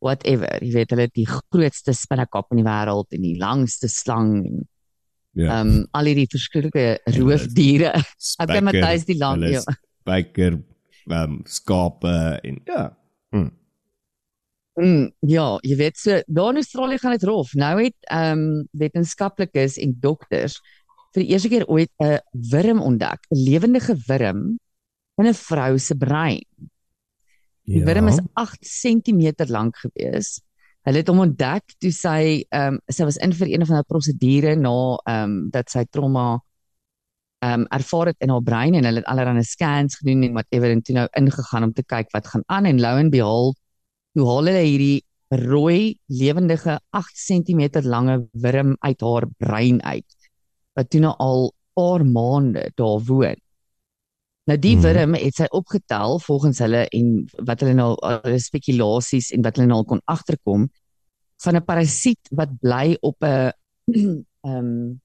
whatever. 0.00 0.62
Jy 0.64 0.72
weet 0.78 0.94
hulle 0.94 1.08
het 1.08 1.16
die 1.18 1.28
grootste 1.28 1.92
spinnekop 1.96 2.50
in 2.54 2.62
die 2.62 2.68
wêreld 2.68 3.16
en 3.16 3.24
die 3.26 3.36
langste 3.40 3.90
slang 3.92 4.36
en 4.44 4.68
Ja. 5.32 5.60
ehm 5.60 5.68
um, 5.68 5.84
al 5.94 6.08
hierdie 6.10 6.26
verskriklike 6.30 6.98
roofdiere. 7.14 7.92
Okay, 8.00 8.16
Spyker, 8.18 8.62
Matthys 8.66 9.04
die 9.06 9.18
hulle 9.20 9.52
ja. 9.52 9.60
is 9.60 9.78
Spyker, 10.02 10.56
ehm 11.06 11.36
um, 11.36 11.36
skape 11.46 12.14
en 12.42 12.58
ja. 12.66 12.88
Mm. 13.30 13.50
Mm, 14.80 15.06
ja, 15.28 15.46
jy 15.66 15.76
weet 15.76 15.98
so 15.98 16.18
daar 16.26 16.50
in 16.54 16.60
Australië 16.62 16.98
gaan 16.98 17.14
dit 17.14 17.28
rof. 17.28 17.54
Nou 17.54 17.74
het 17.82 17.96
ehm 18.10 18.42
um, 18.42 18.68
wetenskaplikes 18.72 19.78
en 19.78 19.94
dokters 20.00 20.58
vir 21.14 21.24
die 21.24 21.30
eerste 21.32 21.48
keer 21.52 21.66
ooit 21.66 21.90
'n 22.02 22.18
wurm 22.52 22.80
ontdek, 22.80 23.20
'n 23.30 23.44
lewendige 23.44 23.96
wurm 24.08 24.58
in 25.18 25.26
'n 25.26 25.34
vrou 25.34 25.78
se 25.78 25.94
brein. 25.94 26.42
Die 27.64 27.80
Ja. 27.80 27.84
wurm 27.86 28.08
is 28.08 28.20
8 28.34 28.62
cm 28.62 29.48
lank 29.48 29.76
gewees. 29.76 30.40
Hulle 30.82 30.96
het 30.96 31.08
hom 31.08 31.20
ontdek 31.20 31.64
toe 31.78 31.92
sy 31.92 32.44
ehm 32.50 32.74
um, 32.74 32.80
sy 32.88 33.04
was 33.04 33.16
in 33.16 33.32
vir 33.32 33.48
een 33.48 33.62
of 33.62 33.68
ander 33.70 33.84
prosedure 33.84 34.56
na 34.56 34.96
ehm 35.06 35.24
um, 35.24 35.50
dat 35.50 35.70
sy 35.70 35.84
trauma 35.90 36.40
ehm 37.44 37.60
um, 37.60 37.66
ervaar 37.70 38.06
het 38.06 38.16
in 38.20 38.30
haar 38.30 38.42
brein 38.42 38.74
en 38.74 38.84
hulle 38.84 39.00
het 39.00 39.06
allerlei 39.06 39.42
scans 39.44 39.96
gedoen 39.96 40.22
en 40.22 40.32
whatever 40.32 40.70
en 40.70 40.82
toe 40.82 40.94
nou 40.94 41.06
ingegaan 41.16 41.64
om 41.64 41.72
te 41.72 41.82
kyk 41.82 42.10
wat 42.12 42.26
gaan 42.26 42.42
aan 42.46 42.66
en 42.66 42.80
lou 42.80 42.98
en 42.98 43.10
behold 43.10 43.56
toe 44.14 44.26
haal 44.26 44.44
hulle 44.44 44.64
hierdie 44.66 45.04
rooi 45.30 45.96
lewendige 46.06 46.80
8 46.90 47.16
cm 47.28 47.82
lange 47.86 48.28
wurm 48.32 48.76
uit 48.80 49.00
haar 49.00 49.26
brein 49.38 49.82
uit 49.82 50.19
wat 50.74 50.90
toe 50.90 51.00
nou 51.00 51.14
al 51.18 51.52
paar 51.74 52.04
maande 52.06 52.70
daar 52.74 53.00
woon. 53.06 53.36
Nou 54.46 54.58
die 54.58 54.76
Mhm. 54.76 54.82
wurm 54.82 55.14
het 55.14 55.34
sy 55.34 55.46
opgetel 55.50 56.18
volgens 56.18 56.58
hulle 56.58 56.88
en 56.88 57.26
wat 57.46 57.60
hulle 57.60 57.74
nou 57.74 57.94
hulle 58.00 58.38
spekulasies 58.38 59.30
en 59.30 59.42
wat 59.42 59.56
hulle 59.56 59.68
nou 59.68 59.78
al 59.78 59.84
kon 59.84 60.02
agterkom 60.04 60.68
van 61.42 61.56
'n 61.56 61.64
parasiet 61.64 62.28
wat 62.30 62.48
bly 62.60 62.96
op 63.00 63.16
'n 63.22 63.52
ehm 64.48 65.00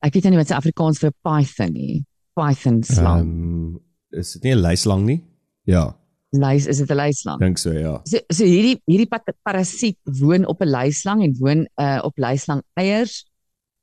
ek 0.00 0.12
weet 0.14 0.22
nou 0.24 0.30
nie 0.30 0.38
wat 0.42 0.48
se 0.48 0.54
Afrikaans 0.54 0.98
vir 0.98 1.12
python 1.22 1.72
nie. 1.72 2.04
Python 2.34 2.82
slang. 2.82 3.20
Um, 3.20 3.80
is 4.10 4.32
dit 4.32 4.42
nie 4.42 4.54
'n 4.54 4.60
luislang 4.60 5.04
nie? 5.04 5.24
Ja, 5.64 5.96
Luis, 6.30 6.66
is 6.66 6.78
dit 6.78 6.90
'n 6.90 6.94
luislang? 6.96 7.38
dink 7.40 7.58
so 7.58 7.72
ja. 7.72 8.00
So 8.04 8.18
so 8.28 8.44
hierdie 8.44 8.80
hierdie 8.86 9.08
parasiet 9.42 9.98
woon 10.04 10.46
op 10.46 10.60
'n 10.60 10.68
luislang 10.68 11.22
en 11.22 11.34
woon 11.38 11.66
uh 11.76 12.00
op 12.04 12.16
luislang 12.18 12.62
eiers. 12.74 13.24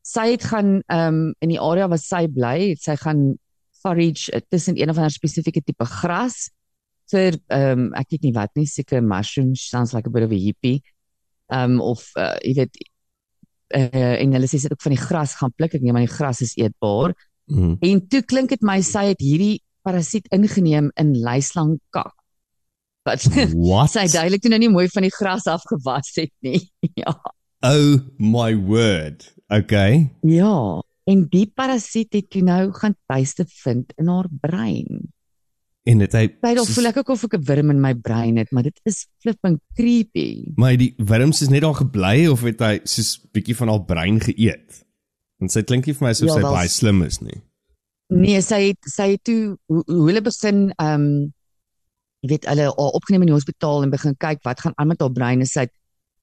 Sy 0.03 0.33
het 0.33 0.43
gaan 0.51 0.81
um 0.91 1.19
in 1.43 1.53
die 1.53 1.61
area 1.61 1.87
waar 1.87 2.01
sy 2.01 2.25
bly, 2.31 2.57
het 2.73 2.83
sy 2.83 2.97
gaan 2.99 3.33
forage 3.83 4.31
uh, 4.35 4.41
tussen 4.51 4.79
een 4.79 4.91
of 4.91 4.99
ander 4.99 5.13
spesifieke 5.13 5.63
tipe 5.63 5.87
gras 5.87 6.49
vir 7.11 7.37
um 7.53 7.91
ek 7.99 8.15
weet 8.15 8.27
nie 8.27 8.33
wat 8.35 8.51
nie, 8.59 8.67
seker 8.67 9.03
mushrooms, 9.03 9.63
sounds 9.69 9.93
like 9.93 10.07
a 10.07 10.13
bit 10.13 10.25
of 10.27 10.31
a 10.31 10.39
hippie. 10.39 10.81
Um 11.53 11.79
of 11.83 12.09
uh 12.19 12.35
jy 12.43 12.55
weet 12.61 12.81
uh 13.75 14.15
en 14.21 14.35
hulle 14.37 14.49
sê 14.49 14.59
sy 14.59 14.67
het 14.67 14.75
ook 14.75 14.85
van 14.85 14.95
die 14.95 15.03
gras 15.03 15.37
gaan 15.39 15.53
pluk. 15.55 15.75
Ek 15.75 15.85
neem 15.85 15.99
aan 15.99 16.07
die 16.07 16.15
gras 16.15 16.43
is 16.45 16.55
eetbaar. 16.59 17.15
Mm. 17.51 17.77
En 17.83 18.03
toe 18.07 18.23
klink 18.23 18.53
dit 18.55 18.63
my 18.63 18.79
sy 18.85 19.09
het 19.11 19.23
hierdie 19.23 19.61
parasiet 19.83 20.29
ingeneem 20.35 20.91
in 20.99 21.15
luislang 21.19 21.77
kak. 21.95 22.13
Wat 23.03 23.19
sy 23.91 24.05
duidelik 24.07 24.43
toe 24.43 24.51
nou 24.53 24.61
nie 24.63 24.71
mooi 24.71 24.87
van 24.91 25.03
die 25.03 25.11
gras 25.11 25.47
afgewas 25.51 26.13
het 26.15 26.31
nie. 26.45 26.61
ja. 27.01 27.15
Oh 27.63 27.99
my 28.19 28.53
word. 28.55 29.27
Okay. 29.53 30.09
Ja, 30.25 30.81
en 31.03 31.25
die 31.29 31.45
parasiet 31.53 32.13
het 32.15 32.29
toe 32.33 32.41
nou 32.45 32.71
gaan 32.73 32.95
tuiste 33.05 33.45
vind 33.47 33.93
in 34.01 34.07
haar 34.09 34.29
brein. 34.41 35.11
En 35.83 35.99
dit 35.99 36.13
hy 36.15 36.27
dalk 36.39 36.69
voel 36.71 36.89
ek 36.93 37.01
ook 37.01 37.09
of 37.11 37.25
ek 37.27 37.35
'n 37.37 37.45
wurm 37.49 37.69
in 37.73 37.81
my 37.83 37.93
brein 37.93 38.37
het, 38.39 38.51
maar 38.51 38.63
dit 38.63 38.79
is 38.87 39.05
flipping 39.19 39.59
creepy. 39.75 40.53
Maar 40.55 40.77
die 40.79 40.93
wurms 40.97 41.41
is 41.41 41.49
net 41.51 41.61
daar 41.61 41.75
gebly 41.75 42.27
of 42.31 42.41
het 42.41 42.59
hy 42.59 42.79
soos 42.83 43.19
bietjie 43.35 43.55
van 43.55 43.67
haar 43.67 43.83
brein 43.83 44.19
geëet? 44.19 44.85
Want 45.37 45.51
sy 45.51 45.61
klink 45.61 45.85
nie 45.85 45.93
vir 45.93 46.07
my 46.07 46.11
asof 46.15 46.27
Ja, 46.27 46.39
sy 46.39 46.41
baie 46.41 46.69
slim 46.69 47.03
is 47.03 47.19
nie. 47.19 47.41
Nee, 48.07 48.41
sy 48.41 48.71
het 48.71 48.79
sy 48.87 49.11
het 49.11 49.23
toe 49.23 49.57
hoe, 49.67 49.83
hoe 49.85 50.07
hulle 50.07 50.21
begin 50.21 50.71
ehm 50.77 51.01
um, 51.01 51.33
jy 52.23 52.29
weet 52.29 52.45
hulle 52.47 52.69
haar 52.71 52.95
opgeneem 52.95 53.25
in 53.25 53.33
die 53.33 53.35
hospitaal 53.35 53.83
en 53.83 53.91
begin 53.91 54.15
kyk 54.15 54.43
wat 54.47 54.61
gaan 54.63 54.73
aan 54.79 54.87
met 54.87 55.01
haar 55.03 55.11
brein 55.11 55.43
en 55.43 55.49
sy 55.49 55.67
het 55.67 55.73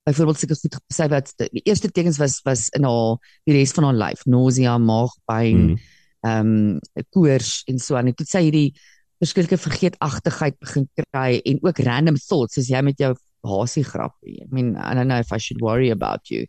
byvoorbeeld 0.09 0.39
sulke 0.39 0.57
goed 0.61 0.79
sy 0.93 1.07
wat 1.09 1.33
die 1.39 1.63
eerste 1.65 1.91
tekens 1.91 2.19
was 2.19 2.41
was 2.45 2.69
in 2.77 2.85
haar 2.85 3.19
die 3.47 3.55
res 3.55 3.73
van 3.77 3.85
haar 3.85 3.95
lyf, 3.95 4.25
nausea, 4.27 4.79
maagpyn, 4.79 5.61
Mm. 5.71 5.79
ehm 6.23 6.47
um, 6.47 7.05
koors 7.11 7.63
en 7.67 7.79
so 7.79 7.97
aan. 7.97 8.07
En 8.07 8.15
toe 8.15 8.25
het 8.27 8.33
sy 8.35 8.43
hierdie 8.49 8.75
verskillike 9.21 9.57
vergeetachtigheid 9.57 10.59
begin 10.61 10.89
kry 10.95 11.41
en 11.45 11.59
ook 11.63 11.79
random 11.79 12.17
thoughts 12.17 12.55
soos 12.55 12.69
jy 12.69 12.81
met 12.83 12.99
jou 12.99 13.15
hasie 13.45 13.85
grappie. 13.85 14.41
I 14.43 14.47
mean, 14.51 14.77
I 14.77 14.95
don't 14.95 15.09
know 15.09 15.19
if 15.19 15.33
I 15.33 15.39
should 15.39 15.61
worry 15.61 15.91
about 15.91 16.29
you. 16.29 16.47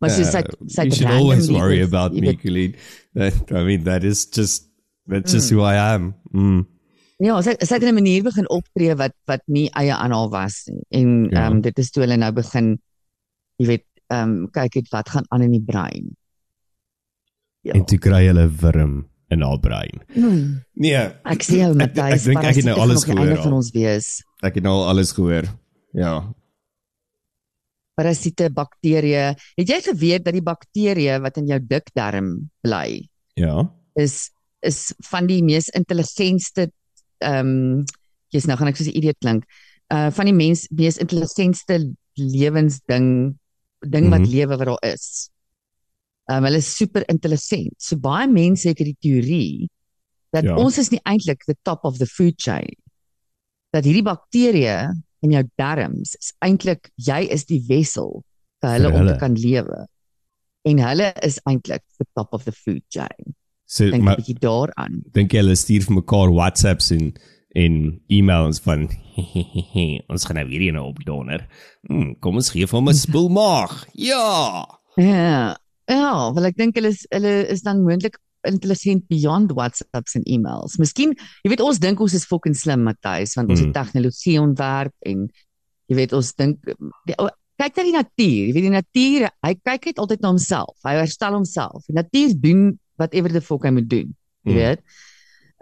Maar 0.00 0.10
sy 0.10 0.22
sy 0.22 0.42
sy 0.68 0.82
Uh, 0.82 0.84
you 0.84 0.94
should 0.94 1.10
always 1.10 1.50
worry 1.50 1.80
about 1.82 2.12
me, 2.14 2.36
Colleen. 2.36 2.74
That, 3.14 3.34
I 3.50 3.64
mean, 3.64 3.82
that 3.84 4.04
is 4.04 4.26
just 4.26 4.68
that's 5.08 5.32
just 5.32 5.50
who 5.50 5.62
I 5.62 5.74
am. 5.94 6.14
Mm. 6.32 6.66
Ja, 7.18 7.40
sy 7.42 7.56
sy 7.58 7.74
het 7.74 7.82
'n 7.82 7.94
manier 7.94 8.22
begin 8.22 8.46
optree 8.48 8.94
wat 8.94 9.14
wat 9.26 9.42
nie 9.46 9.68
eie 9.74 9.94
aan 9.94 10.12
haar 10.12 10.28
was 10.30 10.66
nie. 10.66 10.82
En 10.90 11.26
ehm 11.30 11.34
Ja. 11.34 11.46
um, 11.50 11.60
dit 11.60 11.78
is 11.78 11.90
toe 11.90 12.02
hulle 12.04 12.16
nou 12.16 12.32
begin 12.32 12.78
jy 13.58 13.66
weet, 13.66 13.84
ehm 14.08 14.22
um, 14.30 14.48
kyk 14.54 14.74
het 14.80 14.88
wat 14.94 15.08
gaan 15.12 15.26
aan 15.34 15.42
in 15.42 15.52
die 15.52 15.62
brein. 15.64 16.14
Ja. 17.66 17.74
En 17.74 17.84
toe 17.84 17.98
kry 17.98 18.24
hulle 18.26 18.46
wurm 18.62 19.08
in 19.28 19.42
haar 19.42 19.58
brein. 19.60 20.00
Hmm. 20.14 20.62
Nee, 20.72 20.96
Ek 21.24 21.42
sê 21.44 21.58
jou 21.60 21.70
Ek- 21.74 21.76
Matthys, 21.76 22.22
ek 22.26 22.32
dink 22.32 22.44
ek 22.44 22.56
het 22.56 22.64
nou 22.64 22.78
alles 22.80 23.04
gehoor 23.04 23.20
einde 23.26 23.36
van 23.42 23.52
al. 23.52 23.56
ons 23.58 23.70
wees. 23.74 24.06
ek 24.42 24.54
het 24.54 24.64
nou 24.64 24.74
al 24.78 24.88
alles 24.88 25.12
gehoor. 25.12 25.44
Ja. 25.92 26.14
Parasiete, 27.98 28.46
bakterieë. 28.54 29.34
Het 29.58 29.68
jy 29.72 29.78
geweet 29.88 30.24
dat 30.24 30.36
die 30.36 30.44
bakterieë 30.46 31.18
wat 31.24 31.36
in 31.40 31.48
jou 31.50 31.58
dikdarm 31.60 32.50
bly, 32.62 33.08
Ja. 33.34 33.66
is 33.96 34.30
is 34.62 34.92
van 35.10 35.26
die 35.26 35.42
mees 35.42 35.68
intelligentste 35.68 36.70
ehm 37.22 37.46
um, 37.46 37.84
jy's 38.34 38.46
nou 38.46 38.56
gaan 38.58 38.68
ek 38.68 38.76
soos 38.76 38.88
'n 38.88 38.96
idiot 38.98 39.18
klink. 39.20 39.44
Uh 39.92 40.10
van 40.10 40.26
die 40.26 40.34
mens 40.34 40.66
mees 40.70 40.96
intelligentste 40.98 41.94
lewensding 42.14 43.38
ding 43.86 44.10
wat 44.10 44.20
Mhm. 44.20 44.30
lewe 44.30 44.56
wat 44.58 44.66
daar 44.66 44.92
is. 44.94 45.30
Um 46.30 46.44
hulle 46.44 46.56
is 46.58 46.76
super 46.76 47.02
intelligent. 47.08 47.74
So 47.78 47.96
baie 47.96 48.26
mense 48.28 48.68
het 48.68 48.78
hierdie 48.78 48.96
teorie 49.00 49.68
dat 50.32 50.44
Ja. 50.44 50.56
ons 50.56 50.78
is 50.78 50.90
nie 50.90 51.00
eintlik 51.06 51.44
the 51.46 51.56
top 51.64 51.84
of 51.84 51.98
the 51.98 52.06
food 52.06 52.34
chain. 52.36 52.74
Dat 53.72 53.84
hierdie 53.84 54.02
bakterieë 54.04 54.92
in 55.22 55.30
jou 55.30 55.44
darmes 55.56 56.14
is 56.20 56.32
eintlik 56.44 56.90
jy 56.96 57.28
is 57.30 57.44
die 57.44 57.62
wessel 57.68 58.22
vir 58.62 58.70
hulle 58.70 58.90
Vir 58.90 59.00
om 59.00 59.06
te 59.06 59.12
hulle. 59.12 59.18
kan 59.18 59.34
lewe. 59.34 59.86
En 60.64 60.78
hulle 60.78 61.12
is 61.22 61.38
eintlik 61.48 61.82
the 61.98 62.06
top 62.14 62.32
of 62.34 62.44
the 62.44 62.52
food 62.52 62.82
chain. 62.90 63.34
So 63.66 63.90
Dink 63.90 64.02
'n 64.02 64.14
bietjie 64.16 64.38
daaraan. 64.38 65.02
dink 65.12 65.30
jy 65.32 65.38
hulle 65.38 65.56
stuur 65.56 65.82
vir 65.84 65.94
mekaar 65.94 66.30
WhatsApps 66.32 66.90
en 66.90 67.12
en 67.58 67.74
e-mails 68.12 68.60
van 68.62 68.86
ons 70.12 70.24
gaan 70.28 70.38
nou 70.38 70.46
weer 70.48 70.68
een 70.68 70.78
opdonder. 70.80 71.46
Hmm, 71.88 72.12
kom 72.22 72.38
ons 72.38 72.50
gee 72.54 72.66
vir 72.70 72.78
hom 72.78 72.88
'n 72.92 72.94
spoelmaag. 72.94 73.74
Ja. 73.94 74.66
Ja. 74.96 75.56
Ja, 75.88 76.32
wel 76.34 76.44
ek 76.50 76.56
dink 76.56 76.76
hulle 76.76 76.88
is 76.92 77.06
hulle 77.10 77.46
is 77.48 77.62
dan 77.64 77.82
moontlik 77.82 78.18
intelligent 78.46 79.06
beyond 79.08 79.50
WhatsApps 79.56 80.14
en 80.14 80.22
e-mails. 80.28 80.76
Miskien, 80.78 81.14
jy 81.42 81.48
weet 81.50 81.60
ons 81.64 81.78
dink 81.80 82.00
ons 82.00 82.14
is 82.14 82.24
fucking 82.28 82.54
slim 82.54 82.82
Matthys 82.84 83.34
want 83.34 83.50
ons 83.50 83.60
Mm. 83.60 83.66
het 83.66 83.74
tegnologie 83.74 84.38
ontwerp 84.40 84.94
en 85.06 85.28
jy 85.88 85.96
weet 85.96 86.12
ons 86.12 86.34
dink 86.34 86.58
kyk 87.58 87.76
na 87.76 87.82
die 87.82 87.92
natuur. 87.96 88.44
Jy 88.46 88.52
weet 88.54 88.66
die 88.68 88.76
natuur, 88.76 89.30
hy 89.42 89.54
kyk 89.64 89.86
net 89.86 89.98
altyd 89.98 90.20
na 90.22 90.28
homself. 90.28 90.76
Hy 90.84 90.92
herstel 91.00 91.32
homself. 91.34 91.82
Die 91.88 91.96
natuur 91.96 92.36
doen 92.40 92.78
whatever 92.98 93.32
the 93.32 93.40
fuck 93.40 93.64
hy 93.64 93.70
moet 93.74 93.88
doen. 93.90 94.14
Jy 94.44 94.52
Mm. 94.52 94.58
weet. 94.60 94.80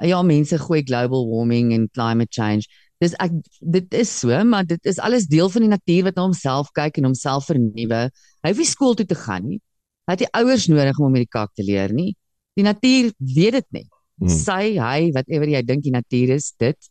Ja, 0.05 0.21
mense 0.23 0.59
gooi 0.61 0.83
global 0.85 1.25
warming 1.31 1.73
en 1.73 1.89
climate 1.93 2.33
change. 2.35 2.69
Dis 3.01 3.15
ek 3.21 3.33
dit 3.61 3.95
is 3.95 4.11
so, 4.21 4.33
maar 4.45 4.67
dit 4.69 4.89
is 4.89 4.99
alles 4.99 5.29
deel 5.29 5.49
van 5.53 5.65
die 5.65 5.73
natuur 5.73 6.09
wat 6.09 6.17
na 6.17 6.27
homself 6.27 6.71
kyk 6.77 7.01
en 7.01 7.11
homself 7.11 7.49
vernuwe. 7.51 8.07
Hy 8.45 8.53
hoef 8.53 8.61
nie 8.61 8.69
skool 8.69 8.97
toe 8.97 9.07
te 9.09 9.19
gaan 9.19 9.49
nie. 9.49 9.61
Hy 10.07 10.17
het 10.17 10.25
nie 10.25 10.33
ouers 10.39 10.69
nodig 10.71 10.99
om 11.01 11.09
hom 11.09 11.19
hierdie 11.19 11.33
kak 11.33 11.53
te 11.57 11.65
leer 11.67 11.93
nie. 11.93 12.13
Die 12.57 12.65
natuur 12.65 13.11
weet 13.21 13.59
dit 13.59 13.69
net. 13.81 13.91
Hmm. 14.17 14.33
Sy, 14.33 14.77
hy, 14.81 15.11
whatever 15.13 15.51
jy 15.51 15.61
dink 15.67 15.85
die 15.85 15.93
natuur 15.93 16.33
is, 16.39 16.53
dit. 16.61 16.91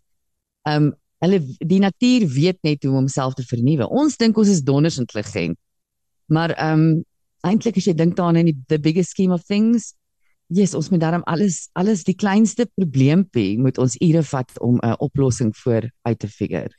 Um 0.70 0.94
hulle 1.24 1.39
die 1.63 1.80
natuur 1.82 2.26
weet 2.30 2.60
net 2.68 2.84
hoe 2.84 2.91
om 2.91 3.00
homself 3.06 3.38
te 3.38 3.46
vernuwe. 3.48 3.88
Ons 3.88 4.18
dink 4.22 4.38
ons 4.38 4.52
is 4.52 4.62
donders 4.65 5.00
intelligent. 5.02 5.58
Maar 6.30 6.54
um 6.62 7.06
eintlik 7.46 7.80
as 7.80 7.88
jy 7.89 7.96
dink 7.98 8.18
daaraan 8.18 8.44
in 8.44 8.52
die 8.52 8.58
the 8.70 8.78
biggest 8.82 9.15
scheme 9.15 9.34
of 9.34 9.46
things, 9.46 9.94
yes, 10.48 10.74
ons 10.78 10.90
moet 10.90 11.02
daarom 11.02 11.24
alles 11.26 11.70
alles 11.74 12.04
die 12.04 12.16
kleinste 12.16 12.68
probleempie 12.78 13.58
moet 13.60 13.78
ons 13.82 13.98
ure 14.02 14.24
vat 14.24 14.52
om 14.60 14.80
'n 14.80 14.96
oplossing 15.00 15.56
voor 15.58 15.90
uit 16.04 16.20
te 16.20 16.28
figure. 16.28 16.70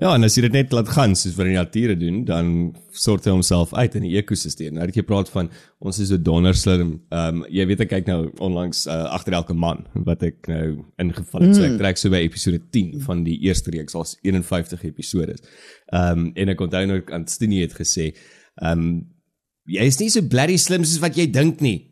Ja, 0.00 0.14
en 0.14 0.24
as 0.24 0.36
jy 0.36 0.42
dit 0.46 0.52
net 0.52 0.72
laat 0.72 0.88
gaan 0.88 1.16
soos 1.18 1.34
wat 1.36 1.46
die 1.46 1.56
natuur 1.56 1.98
doen, 1.98 2.24
dan 2.24 2.76
sort 2.90 3.24
hy 3.24 3.32
homself 3.34 3.74
uit 3.74 3.94
in 3.98 4.06
die 4.06 4.16
ekosisteem. 4.16 4.74
Nou 4.74 4.86
het 4.86 4.96
jy 4.96 5.02
praat 5.02 5.28
van 5.28 5.50
ons 5.78 5.98
is 5.98 6.08
so 6.08 6.16
donderslim. 6.16 7.02
Ehm 7.10 7.42
um, 7.42 7.44
jy 7.50 7.66
weet 7.66 7.80
ek 7.80 7.88
kyk 7.88 8.06
nou 8.06 8.30
onlangs 8.38 8.86
uh, 8.86 9.10
agter 9.10 9.32
elke 9.32 9.52
man 9.52 9.84
wat 10.06 10.22
ek 10.22 10.48
nou 10.48 10.84
ingeval 11.02 11.42
het. 11.42 11.50
Mm. 11.50 11.54
So 11.58 11.64
ek 11.64 11.78
trek 11.82 12.00
so 12.00 12.10
by 12.10 12.22
episode 12.22 12.62
10 12.70 13.02
van 13.02 13.24
die 13.24 13.36
eerste 13.42 13.74
reeks. 13.74 13.92
Daar's 13.92 14.16
51 14.22 14.84
episode. 14.84 15.36
Ehm 15.92 16.18
um, 16.18 16.32
en 16.34 16.48
ek 16.48 16.60
onthou 16.60 16.86
nou 16.86 17.02
aan 17.12 17.26
Stinie 17.26 17.66
het 17.66 17.74
gesê, 17.76 18.12
ehm 18.62 18.78
um, 18.78 18.92
jy 19.70 19.84
is 19.86 20.00
nie 20.00 20.08
so 20.10 20.22
bloody 20.22 20.56
slim 20.56 20.84
soos 20.84 21.02
wat 21.02 21.18
jy 21.18 21.28
dink 21.30 21.60
nie. 21.60 21.89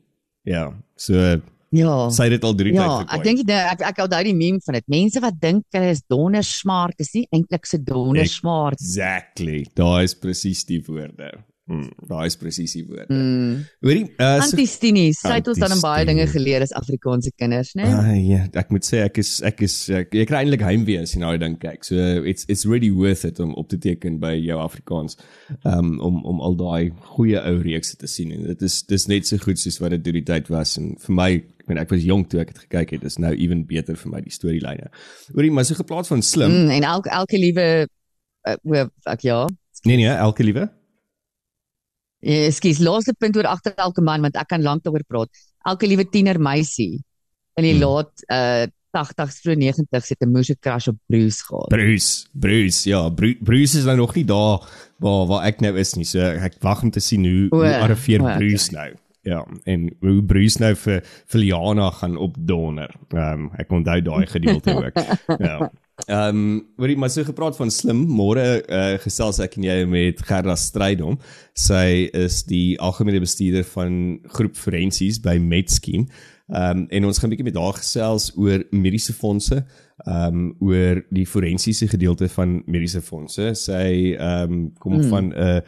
Ja, 0.48 0.66
so 0.96 1.40
Ja. 1.70 2.08
sy 2.08 2.24
het 2.30 2.38
dit 2.38 2.44
al 2.48 2.54
drie 2.56 2.72
Ja, 2.72 3.02
tyd 3.02 3.10
ek 3.12 3.24
dink 3.26 3.50
ek 3.52 3.82
ek 3.90 3.98
onthou 4.06 4.22
die 4.24 4.34
meme 4.34 4.60
van 4.64 4.78
dit. 4.78 4.86
Mense 4.88 5.20
wat 5.20 5.36
dink 5.40 5.64
hulle 5.76 5.90
is 5.92 6.00
donder 6.08 6.42
smart, 6.46 6.94
is 6.98 7.12
nie 7.12 7.26
eintlik 7.36 7.66
so 7.68 7.76
donder 7.76 8.24
smart. 8.26 8.80
Exactly. 8.80 9.66
Daar 9.76 10.02
is 10.06 10.14
presies 10.16 10.64
die 10.64 10.80
woorde. 10.86 11.44
Mm, 11.68 11.90
daar 12.08 12.24
is 12.24 12.36
presies 12.40 12.72
die 12.72 12.82
woorde. 12.88 13.04
Mm. 13.12 13.58
Hoorie, 13.84 14.04
uh, 14.16 14.38
so, 14.38 14.46
Antistini, 14.46 15.10
sy 15.12 15.34
het 15.36 15.48
ons 15.52 15.58
dan 15.60 15.74
in 15.74 15.82
baie 15.84 16.06
dinge 16.08 16.24
geleer 16.32 16.62
as 16.64 16.72
Afrikaanse 16.72 17.28
kinders, 17.36 17.74
né? 17.76 17.84
uh, 17.92 18.14
ja, 18.16 18.46
ek 18.56 18.70
moet 18.72 18.86
sê 18.88 19.02
ek 19.04 19.20
is 19.20 19.34
ek 19.44 19.60
is 19.66 19.74
ek, 19.92 20.16
ek 20.22 20.30
kry 20.30 20.40
eintlik 20.46 20.64
heimwee 20.64 21.02
as 21.02 21.12
jy 21.12 21.20
nou 21.20 21.34
dink 21.40 21.60
kyk. 21.60 21.84
So 21.84 22.24
it's 22.24 22.48
it's 22.48 22.64
really 22.64 22.88
worth 22.94 23.26
it 23.28 23.36
om 23.44 23.52
op 23.60 23.68
te 23.68 23.76
teken 23.84 24.16
by 24.22 24.32
jou 24.38 24.56
Afrikaans. 24.62 25.18
Um 25.68 25.98
om 26.04 26.22
om 26.32 26.40
al 26.46 26.56
daai 26.56 26.88
goeie 27.18 27.44
ou 27.50 27.60
reekse 27.60 28.00
te 28.00 28.08
sien 28.08 28.32
en 28.32 28.48
dit 28.48 28.64
is 28.64 28.80
dis 28.88 29.06
net 29.12 29.28
so 29.28 29.44
goed 29.44 29.60
soos 29.60 29.76
wat 29.84 29.92
dit 29.98 30.08
deur 30.08 30.16
die 30.16 30.24
tyd 30.32 30.48
was 30.54 30.78
en 30.80 30.94
vir 31.04 31.18
my 31.20 31.28
ek 31.36 31.68
meen 31.68 31.82
ek 31.84 31.92
was 31.92 32.08
jonk 32.08 32.32
toe 32.32 32.40
ek 32.46 32.54
dit 32.54 32.64
gekyk 32.64 32.96
het. 32.96 33.04
Dis 33.04 33.20
nou 33.20 33.34
even 33.36 33.66
beter 33.68 34.00
vir 34.06 34.14
my 34.16 34.24
die 34.24 34.32
storielyne. 34.32 34.88
Hoorie, 35.36 35.52
maar 35.52 35.68
so 35.68 35.76
geplaas 35.76 36.08
van 36.08 36.24
slim. 36.24 36.62
Mm. 36.64 36.74
En 36.80 36.90
elke 36.94 37.12
elke 37.12 37.44
liewe 37.44 37.68
uh, 38.48 38.88
ek 39.04 39.28
ja. 39.28 39.44
Nee 39.84 40.00
nee, 40.00 40.16
elke 40.16 40.48
liewe. 40.48 40.70
Eh, 42.20 42.46
Ekskuus, 42.48 42.80
laaste 42.82 43.14
punt 43.18 43.36
oor 43.36 43.46
agter 43.46 43.74
elke 43.76 44.02
man 44.02 44.20
want 44.26 44.36
ek 44.36 44.48
kan 44.48 44.62
lank 44.62 44.82
daaroor 44.82 45.04
praat. 45.06 45.30
Elke 45.68 45.86
liewe 45.86 46.04
tiener 46.10 46.38
meisie 46.40 46.98
in 47.56 47.64
die 47.64 47.74
Hmm. 47.74 47.82
laat 47.84 48.12
uh 48.32 48.66
80s 48.98 49.42
vroeg 49.44 49.58
90s 49.60 50.08
het 50.08 50.22
'n 50.24 50.32
moeë 50.32 50.56
crush 50.60 50.88
op 50.88 50.96
Bruce 51.06 51.44
gehad. 51.44 51.68
Bruce, 51.68 52.26
Bruce, 52.32 52.88
ja, 52.88 53.08
Bru 53.10 53.36
Bruce 53.42 53.78
is 53.78 53.84
nou 53.84 53.96
nog 53.96 54.14
nie 54.14 54.24
daar 54.24 54.64
waar 54.98 55.26
waar 55.26 55.44
ek 55.46 55.60
nou 55.60 55.76
is 55.78 55.94
nie. 55.94 56.04
So 56.04 56.18
ek 56.18 56.54
wag 56.60 56.82
om 56.82 56.90
te 56.90 57.00
sien 57.00 57.24
hoe 57.24 57.46
O, 57.50 57.56
hoe 57.58 57.76
arriveer 57.76 58.20
o, 58.20 58.24
okay. 58.24 58.36
Bruce 58.38 58.72
nou. 58.72 58.94
Ja, 59.22 59.44
en 59.64 59.90
hoe 60.00 60.22
Bruce 60.22 60.58
nou 60.58 60.74
vir 60.74 61.02
vir 61.26 61.40
Liana 61.40 61.90
gaan 61.90 62.16
opdonder. 62.16 62.94
Ehm 63.12 63.32
um, 63.32 63.50
ek 63.58 63.70
onthou 63.70 64.00
daai 64.02 64.26
gedeelte 64.26 64.74
ook. 64.74 64.96
Ja. 65.46 65.70
Ehm 66.08 66.36
um, 66.36 66.60
word 66.80 66.96
maar 66.96 67.10
so 67.12 67.24
gepraat 67.24 67.56
van 67.56 67.70
slim. 67.70 68.06
Môre 68.08 68.44
uh, 68.64 68.94
gesels 69.02 69.42
ek 69.44 69.58
en 69.58 69.66
jy 69.66 69.76
met 69.84 70.22
Gerda 70.24 70.54
Strydom. 70.56 71.18
Sy 71.52 72.08
is 72.16 72.40
die 72.48 72.78
algemene 72.80 73.20
bestuurder 73.20 73.66
van 73.74 74.16
groep 74.32 74.56
forensies 74.56 75.20
by 75.20 75.36
Medscheme. 75.36 76.08
Ehm 76.48 76.78
um, 76.78 76.86
en 76.88 77.04
ons 77.04 77.20
gaan 77.20 77.28
'n 77.28 77.34
bietjie 77.34 77.50
met 77.50 77.60
haar 77.60 77.76
gesels 77.76 78.30
oor 78.36 78.64
mediese 78.70 79.12
fondse, 79.12 79.60
ehm 80.06 80.38
um, 80.38 80.54
oor 80.64 81.04
die 81.12 81.26
forensiese 81.26 81.88
gedeelte 81.88 82.28
van 82.28 82.62
mediese 82.64 83.02
fondse. 83.04 83.52
Sy 83.54 84.16
ehm 84.16 84.52
um, 84.52 84.72
kom 84.80 84.96
mm. 84.96 85.08
van 85.12 85.28
'n 85.28 85.36
uh, 85.36 85.60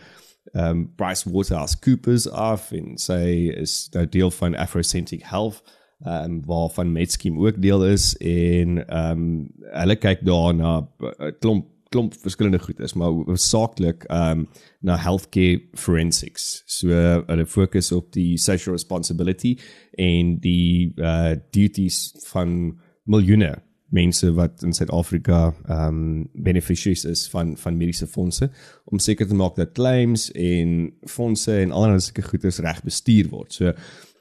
ehm 0.55 0.71
um, 0.71 0.95
Price 0.97 1.29
Waterhouse 1.31 1.77
Coopers 1.79 2.31
af 2.31 2.73
en 2.73 2.97
sy 2.97 3.53
is 3.61 3.89
nou 3.93 4.09
deel 4.09 4.31
van 4.31 4.57
Afrocentric 4.57 5.23
Health 5.23 5.61
ehm 6.05 6.25
um, 6.25 6.45
waarvan 6.45 6.93
Medscheme 6.93 7.39
ook 7.39 7.63
deel 7.63 7.87
is 7.87 8.17
en 8.17 8.87
ehm 8.89 9.11
um, 9.11 9.51
hulle 9.61 9.97
kyk 9.97 10.25
daar 10.25 10.55
na 10.55 10.89
'n 11.01 11.35
klomp 11.41 11.67
klomp 11.91 12.15
verskillende 12.23 12.59
goed 12.59 12.81
is, 12.81 12.93
maar 12.93 13.09
hoofsaaklik 13.09 14.05
ehm 14.05 14.39
um, 14.39 14.49
na 14.81 14.97
healthcare 14.97 15.63
forensics. 15.73 16.63
So 16.67 16.89
uh, 16.89 17.19
hulle 17.27 17.47
fokus 17.47 17.93
op 17.93 18.13
die 18.13 18.39
social 18.39 18.75
responsibility 18.75 19.59
en 19.99 20.39
die 20.41 20.93
uh 20.97 21.35
duties 21.51 22.15
van 22.31 22.79
miljoene 23.05 23.59
mense 23.91 24.33
wat 24.39 24.63
in 24.63 24.73
Suid-Afrika 24.73 25.55
ehm 25.67 25.87
um, 25.87 26.29
beneficiaries 26.33 27.05
is 27.05 27.29
van 27.29 27.57
van 27.57 27.77
mediese 27.77 28.07
fondse 28.07 28.51
om 28.85 28.99
seker 28.99 29.27
te 29.27 29.35
maak 29.35 29.57
dat 29.57 29.73
claims 29.75 30.31
en 30.33 30.93
fondse 31.09 31.59
en 31.59 31.71
allerlei 31.71 32.01
sulke 32.01 32.23
goederes 32.23 32.59
reg 32.59 32.83
bestuur 32.87 33.29
word. 33.29 33.53
So 33.53 33.75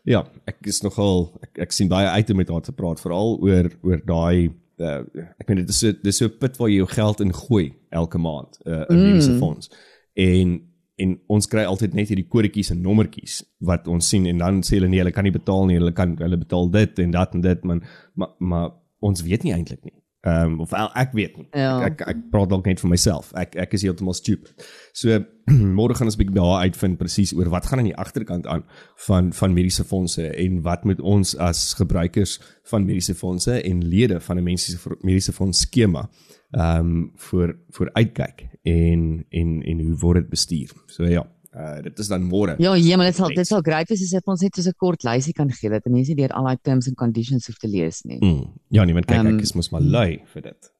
ja, 0.10 0.24
ek 0.50 0.66
is 0.72 0.82
nogal 0.86 1.28
ek, 1.46 1.60
ek 1.68 1.76
sien 1.76 1.92
baie 1.92 2.10
uit 2.10 2.32
om 2.34 2.42
met 2.42 2.50
haar 2.50 2.66
te 2.66 2.76
praat 2.76 3.02
veral 3.04 3.38
oor 3.46 3.70
oor 3.86 4.02
daai 4.08 4.50
uh, 4.82 5.04
ek 5.38 5.48
meen 5.50 5.62
dit 5.62 5.70
is 5.74 5.82
so 5.84 5.94
dis 6.04 6.22
so 6.22 6.30
'n 6.30 6.40
put 6.42 6.58
waar 6.58 6.72
jy 6.72 6.82
jou 6.82 6.90
geld 6.96 7.22
in 7.26 7.36
gooi 7.36 7.68
elke 7.90 8.18
maand 8.18 8.60
uh, 8.66 8.86
in 8.90 8.98
mm. 8.98 9.06
mediese 9.06 9.38
fonds. 9.42 9.72
En 10.16 10.60
en 11.00 11.16
ons 11.32 11.48
kry 11.48 11.64
altyd 11.64 11.94
net 11.96 12.10
hierdie 12.12 12.28
kodetjies 12.28 12.74
en 12.74 12.82
nommertjies 12.84 13.40
wat 13.64 13.88
ons 13.88 14.10
sien 14.12 14.26
en 14.28 14.42
dan 14.42 14.60
sê 14.68 14.76
hulle 14.76 14.90
nee, 14.92 15.00
hulle 15.00 15.16
kan 15.16 15.24
nie 15.24 15.36
betaal 15.36 15.70
nie, 15.70 15.78
hulle 15.80 15.94
kan 15.96 16.18
hulle 16.20 16.40
betaal 16.42 16.68
dit 16.74 17.00
en 17.06 17.14
dat 17.16 17.36
en 17.38 17.46
dit, 17.46 17.64
man, 17.64 17.80
maar 18.20 18.34
maar 18.40 18.72
ons 19.00 19.24
weet 19.24 19.46
nie 19.46 19.54
eintlik 19.56 19.86
nie. 19.88 19.96
Ehm 20.22 20.52
um, 20.52 20.60
of 20.60 20.70
wel, 20.70 20.90
ek 21.00 21.14
weet 21.16 21.38
nie. 21.38 21.48
Ja. 21.56 21.78
Ek, 21.88 22.02
ek 22.02 22.08
ek 22.12 22.24
praat 22.32 22.50
dalk 22.52 22.66
net 22.68 22.82
vir 22.84 22.90
myself. 22.92 23.30
Ek 23.40 23.54
ek 23.56 23.76
is 23.78 23.86
heeltemal 23.88 24.18
stupid. 24.18 24.66
So 24.92 25.16
môre 25.80 25.96
gaan 25.96 26.10
ons 26.12 26.18
'n 26.18 26.20
bietjie 26.20 26.36
daar 26.36 26.66
uitvind 26.68 27.00
presies 27.00 27.32
oor 27.34 27.48
wat 27.54 27.70
gaan 27.70 27.80
aan 27.80 27.88
die 27.88 27.96
agterkant 27.96 28.48
aan 28.48 28.66
van 29.08 29.32
van 29.34 29.56
mediese 29.56 29.86
fondse 29.88 30.28
en 30.28 30.60
wat 30.68 30.84
moet 30.84 31.00
ons 31.00 31.38
as 31.38 31.74
gebruikers 31.80 32.36
van 32.68 32.86
mediese 32.86 33.16
fondse 33.16 33.62
en 33.64 33.86
lede 33.88 34.20
van 34.20 34.38
'n 34.38 34.44
mediese 34.44 34.76
mediese 35.02 35.32
fonds 35.32 35.60
skema 35.60 36.10
ehm 36.52 36.80
um, 36.80 37.12
vir 37.16 37.56
vir 37.72 37.90
uitkyk 37.94 38.48
en 38.64 39.26
en 39.30 39.62
en 39.64 39.80
hoe 39.86 39.98
word 40.04 40.20
dit 40.20 40.30
bestuur. 40.30 40.72
So 40.88 41.06
ja, 41.06 41.24
uh, 41.56 41.82
dit 41.82 42.00
is 42.00 42.08
dan 42.08 42.24
môre. 42.24 42.56
Ja, 42.58 42.74
ja, 42.76 42.98
maar 42.98 43.10
dit 43.10 43.16
sal 43.16 43.34
dit 43.34 43.48
sal 43.48 43.62
great 43.62 43.90
wees 43.90 44.02
as 44.02 44.12
jy 44.14 44.22
ons 44.26 44.42
net 44.42 44.56
so 44.56 44.70
'n 44.70 44.78
kort 44.78 45.04
lysie 45.04 45.34
kan 45.34 45.52
gee 45.52 45.70
dat 45.70 45.86
mense 45.86 46.16
deur 46.16 46.34
al 46.34 46.46
daai 46.46 46.58
terms 46.62 46.88
and 46.88 46.98
conditions 46.98 47.48
hoef 47.48 47.58
te 47.58 47.68
lees 47.68 48.04
nie. 48.04 48.20
Mm. 48.22 48.54
Ja, 48.70 48.84
nee, 48.84 48.94
want 48.94 49.06
kyk, 49.06 49.18
Ehm, 49.18 49.38
ek 49.38 49.42
is 49.42 49.54
mos 49.54 49.72
maar 49.72 49.82
lui 49.82 50.22
vir 50.34 50.42
dit. 50.42 50.72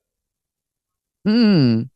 Mm. 1.24 1.90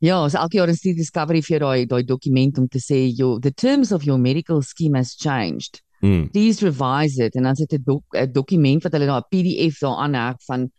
Ja, 0.00 0.28
so 0.28 0.38
elke 0.38 0.56
jaar 0.56 0.72
stuur 0.72 0.96
Discovery 0.96 1.42
vir 1.42 1.60
daai 1.60 1.86
daai 1.86 2.02
dokument 2.04 2.58
om 2.58 2.68
te 2.68 2.78
sê 2.78 3.08
your 3.16 3.40
the 3.40 3.52
terms 3.52 3.92
of 3.92 4.04
your 4.04 4.18
medical 4.18 4.62
scheme 4.62 4.96
has 4.96 5.14
changed. 5.14 5.82
Mm. 6.00 6.30
Please 6.32 6.64
revise 6.64 7.20
it 7.20 7.34
en 7.36 7.42
dan 7.42 7.56
sit 7.56 7.72
'n 7.72 7.82
dok, 7.84 8.04
'n 8.16 8.32
dokument 8.32 8.82
wat 8.82 8.92
hulle 8.92 9.06
daar 9.06 9.20
'n 9.20 9.28
PDF 9.28 9.78
daaraan 9.80 10.14
heg 10.14 10.36
van 10.46 10.70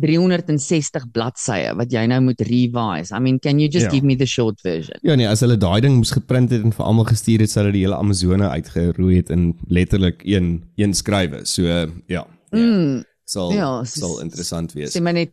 360 0.00 1.10
bladsye 1.12 1.74
wat 1.78 1.92
jy 1.92 2.06
nou 2.10 2.20
moet 2.20 2.40
revise. 2.40 3.12
I 3.14 3.20
mean, 3.20 3.38
can 3.38 3.58
you 3.60 3.68
just 3.70 3.86
Ja. 3.86 3.90
give 3.92 4.04
me 4.06 4.16
the 4.16 4.26
short 4.26 4.60
version? 4.60 4.98
Ja 5.02 5.14
nee, 5.14 5.28
as 5.28 5.40
hulle 5.40 5.56
daai 5.56 5.80
ding 5.80 5.96
moes 5.96 6.10
geprint 6.10 6.50
het 6.50 6.62
en 6.62 6.72
vir 6.72 6.84
almal 6.86 7.04
gestuur 7.04 7.40
het, 7.40 7.50
sou 7.50 7.62
hulle 7.64 7.72
die 7.76 7.84
hele 7.84 7.96
Amazone 7.96 8.48
uitgeroei 8.48 9.16
het 9.16 9.30
in 9.30 9.54
letterlik 9.68 10.22
een 10.24 10.64
een 10.76 10.94
skrywe. 10.94 11.44
So 11.44 11.62
uh, 11.62 11.86
ja. 12.06 12.26
ja. 12.52 12.58
Mm. 12.58 13.04
Sal 13.24 13.52
Ja, 13.52 13.84
soos- 13.84 14.00
sal 14.00 14.20
interessant 14.20 14.72
wees. 14.72 14.96
Sê 14.96 15.00
my 15.02 15.12
net 15.12 15.32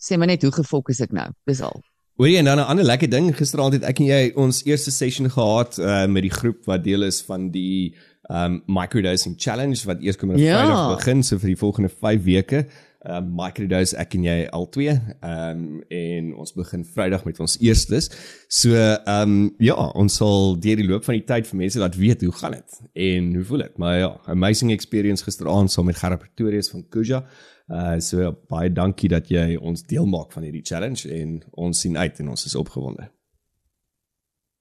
sê 0.00 0.16
my 0.18 0.26
net 0.26 0.42
hoe 0.42 0.52
gefokus 0.52 1.00
ek 1.00 1.12
nou. 1.12 1.28
Dis 1.46 1.60
al. 1.60 1.82
Hoorie 2.16 2.38
en 2.38 2.44
dan 2.48 2.58
'n 2.58 2.64
ander 2.72 2.84
lekker 2.84 3.10
ding, 3.10 3.34
gisteraand 3.36 3.72
het 3.74 3.82
ek 3.84 3.98
en 4.00 4.06
jy 4.06 4.32
ons 4.36 4.62
eerste 4.64 4.90
session 4.90 5.28
gehad 5.30 5.78
uh, 5.78 6.06
met 6.06 6.22
die 6.22 6.30
groep 6.32 6.64
wat 6.64 6.84
deel 6.84 7.02
is 7.02 7.20
van 7.22 7.50
die 7.50 7.94
um 8.30 8.62
microdosing 8.66 9.34
challenge 9.38 9.84
wat 9.86 10.00
eers 10.02 10.16
kom 10.16 10.30
op 10.30 10.36
Ja. 10.38 10.58
Vrydag 10.64 10.96
begin 10.96 11.22
so 11.22 11.38
vir 11.38 11.46
die 11.48 11.56
volgende 11.56 11.88
5 11.88 12.24
weke. 12.24 12.66
Um 13.06 13.28
microdose 13.38 13.94
ek 14.02 14.16
en 14.18 14.24
jy 14.26 14.36
al 14.56 14.64
twee. 14.74 14.94
Um 15.22 15.82
en 15.94 16.30
ons 16.42 16.54
begin 16.56 16.82
Vrydag 16.96 17.22
met 17.28 17.38
ons 17.42 17.56
eerstes. 17.62 18.08
So 18.50 18.74
um 19.12 19.36
ja, 19.62 19.76
ons 19.94 20.16
sal 20.18 20.56
deur 20.62 20.80
die 20.80 20.86
loop 20.88 21.06
van 21.06 21.18
die 21.20 21.26
tyd 21.28 21.46
vir 21.46 21.60
mense 21.60 21.82
laat 21.82 21.98
weet 21.98 22.24
hoe 22.26 22.34
gaan 22.40 22.56
dit 22.58 22.80
en 23.06 23.28
hoe 23.38 23.44
voel 23.50 23.66
dit. 23.66 23.76
Maar 23.82 23.98
ja, 23.98 24.08
amazing 24.34 24.72
experience 24.74 25.24
gisteraand 25.26 25.70
saam 25.70 25.86
met 25.86 26.00
Gerard 26.00 26.24
Pretorius 26.24 26.72
van 26.72 26.82
Kuja. 26.90 27.22
Uh 27.70 27.98
so 28.02 28.32
baie 28.50 28.72
dankie 28.72 29.10
dat 29.12 29.30
jy 29.30 29.54
ons 29.56 29.86
deel 29.86 30.06
maak 30.10 30.34
van 30.34 30.48
hierdie 30.48 30.64
challenge 30.66 31.06
en 31.10 31.38
ons 31.52 31.80
sien 31.86 31.94
uit 31.98 32.20
en 32.24 32.34
ons 32.34 32.46
is 32.46 32.58
opgewonde. 32.58 33.06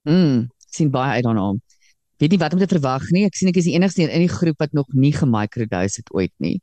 Mm, 0.05 0.45
sien 0.69 0.93
baie 0.93 1.17
uit 1.17 1.25
daarna. 1.25 1.49
Weet 2.21 2.31
nie 2.31 2.39
wat 2.39 2.53
om 2.53 2.61
te 2.61 2.69
verwag 2.69 3.09
nie. 3.11 3.25
Ek 3.25 3.35
sien 3.35 3.49
ek 3.49 3.57
is 3.57 3.67
die 3.67 3.75
enigste 3.75 4.05
een 4.05 4.13
in 4.13 4.27
die 4.27 4.31
groep 4.31 4.61
wat 4.61 4.77
nog 4.77 4.93
nie 4.93 5.13
gemicrodose 5.17 6.03
het 6.03 6.13
ooit 6.13 6.33
nie. 6.37 6.59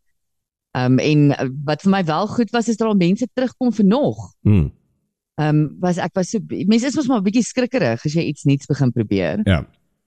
Um 0.72 0.98
en 0.98 1.24
uh, 1.30 1.48
wat 1.64 1.82
vir 1.84 1.92
my 1.92 2.04
wel 2.08 2.26
goed 2.32 2.50
was 2.50 2.68
is 2.68 2.78
dat 2.80 2.88
daar 2.88 2.96
mense 2.96 3.28
terugkom 3.34 3.72
vir 3.76 3.84
nog. 3.84 4.32
Mm. 4.40 4.70
Um 5.40 5.76
was 5.80 6.00
ek 6.00 6.14
was 6.16 6.32
so 6.32 6.40
mense 6.48 6.86
is 6.86 6.96
mos 6.96 7.08
maar 7.08 7.20
'n 7.20 7.28
bietjie 7.28 7.44
skrikkerig 7.44 8.04
as 8.04 8.14
jy 8.14 8.24
iets 8.30 8.44
nuuts 8.44 8.66
begin 8.66 8.92
probeer. 8.92 9.40
Ja. 9.44 9.66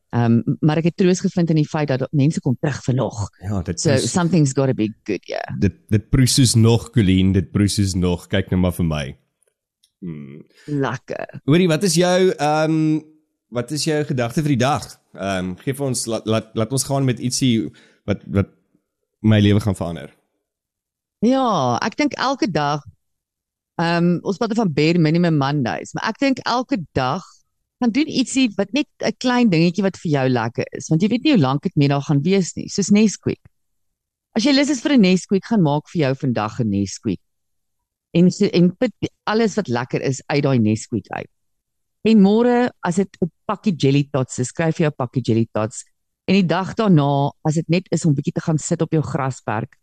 Um 0.10 0.44
maar 0.62 0.78
ek 0.78 0.90
het 0.90 0.98
troos 0.98 1.22
gevind 1.22 1.50
in 1.50 1.62
die 1.62 1.70
feit 1.70 1.88
dat 1.88 2.08
mense 2.12 2.42
kom 2.42 2.58
terug 2.60 2.82
vir 2.84 2.96
nog. 2.96 3.30
Ja, 3.42 3.62
dit 3.62 3.80
So 3.80 3.92
is 3.92 4.12
something's 4.12 4.54
got 4.54 4.68
to 4.68 4.74
be 4.74 4.90
good, 5.04 5.28
yeah. 5.28 5.60
dit 5.60 5.74
dit 5.90 6.10
proes 6.10 6.34
soos 6.34 6.56
nog 6.56 6.90
Colleen, 6.90 7.32
dit 7.32 7.52
proes 7.52 7.74
soos 7.74 7.94
nog. 7.94 8.28
Kyk 8.28 8.50
nou 8.50 8.62
maar 8.62 8.74
vir 8.74 8.86
my. 8.86 9.18
Mm. 10.00 10.44
Lekker. 10.66 11.42
Hoorie, 11.46 11.68
wat 11.68 11.84
is 11.84 11.94
jou 11.94 12.32
ehm 12.32 12.72
um, 12.72 13.04
wat 13.50 13.72
is 13.72 13.84
jou 13.84 14.04
gedagte 14.04 14.42
vir 14.42 14.56
die 14.58 14.64
dag? 14.66 14.86
Ehm 15.14 15.52
um, 15.52 15.56
gee 15.62 15.74
vir 15.74 15.86
ons 15.86 16.06
laat 16.06 16.26
laat 16.26 16.54
laat 16.54 16.72
ons 16.72 16.84
gaan 16.84 17.06
met 17.06 17.20
ietsie 17.20 17.70
wat 18.06 18.24
wat 18.26 18.50
my 19.22 19.40
lewe 19.42 19.60
gaan 19.60 19.76
verander. 19.76 20.15
Ja, 21.24 21.78
ek 21.86 21.96
dink 21.98 22.14
elke 22.20 22.48
dag 22.52 22.84
ehm 23.80 24.06
um, 24.06 24.20
ons 24.24 24.38
praat 24.40 24.56
van 24.56 24.72
bare 24.72 25.00
minimum 25.00 25.38
Mondays, 25.38 25.92
maar 25.94 26.08
ek 26.12 26.20
dink 26.20 26.40
elke 26.48 26.78
dag 26.96 27.24
gaan 27.84 27.92
doen 27.92 28.08
ietsie 28.08 28.48
wat 28.56 28.72
net 28.72 28.88
'n 29.04 29.16
klein 29.20 29.50
dingetjie 29.50 29.84
wat 29.84 29.98
vir 30.00 30.12
jou 30.12 30.28
lekker 30.30 30.66
is, 30.78 30.88
want 30.90 31.02
jy 31.02 31.10
weet 31.10 31.24
nie 31.24 31.34
hoe 31.36 31.42
lank 31.42 31.64
dit 31.64 31.90
daar 31.90 32.02
gaan 32.02 32.22
wees 32.24 32.56
nie, 32.56 32.70
soos 32.70 32.92
Nesquik. 32.92 33.42
As 34.36 34.44
jy 34.44 34.52
lus 34.52 34.70
is 34.70 34.82
vir 34.82 34.94
'n 34.94 35.02
Nesquik, 35.02 35.46
gaan 35.46 35.62
maak 35.62 35.88
vir 35.92 36.02
jou 36.02 36.14
vandag 36.16 36.60
'n 36.60 36.70
Nesquik. 36.70 37.22
En 38.14 38.32
so, 38.32 38.46
en 38.46 38.72
put 38.76 38.92
alles 39.26 39.56
wat 39.56 39.68
lekker 39.68 40.02
is 40.02 40.22
uit 40.28 40.44
daai 40.44 40.60
Nesquik 40.60 41.08
uit. 41.10 41.32
En 42.04 42.22
môre 42.22 42.72
as 42.82 42.96
dit 42.96 43.10
'n 43.22 43.32
pakkie 43.46 43.76
jelly 43.76 44.08
tots 44.12 44.40
is, 44.40 44.48
skryf 44.48 44.80
jy 44.80 44.88
'n 44.88 44.96
pakkie 44.98 45.22
jelly 45.22 45.48
tots. 45.52 45.84
En 46.28 46.34
die 46.36 46.48
dag 46.48 46.76
daarna, 46.76 47.32
as 47.44 47.56
dit 47.56 47.70
net 47.70 47.88
is 47.92 48.06
om 48.06 48.14
bietjie 48.14 48.34
te 48.34 48.42
gaan 48.42 48.58
sit 48.58 48.82
op 48.82 48.92
jou 48.92 49.02
grasperk, 49.02 49.78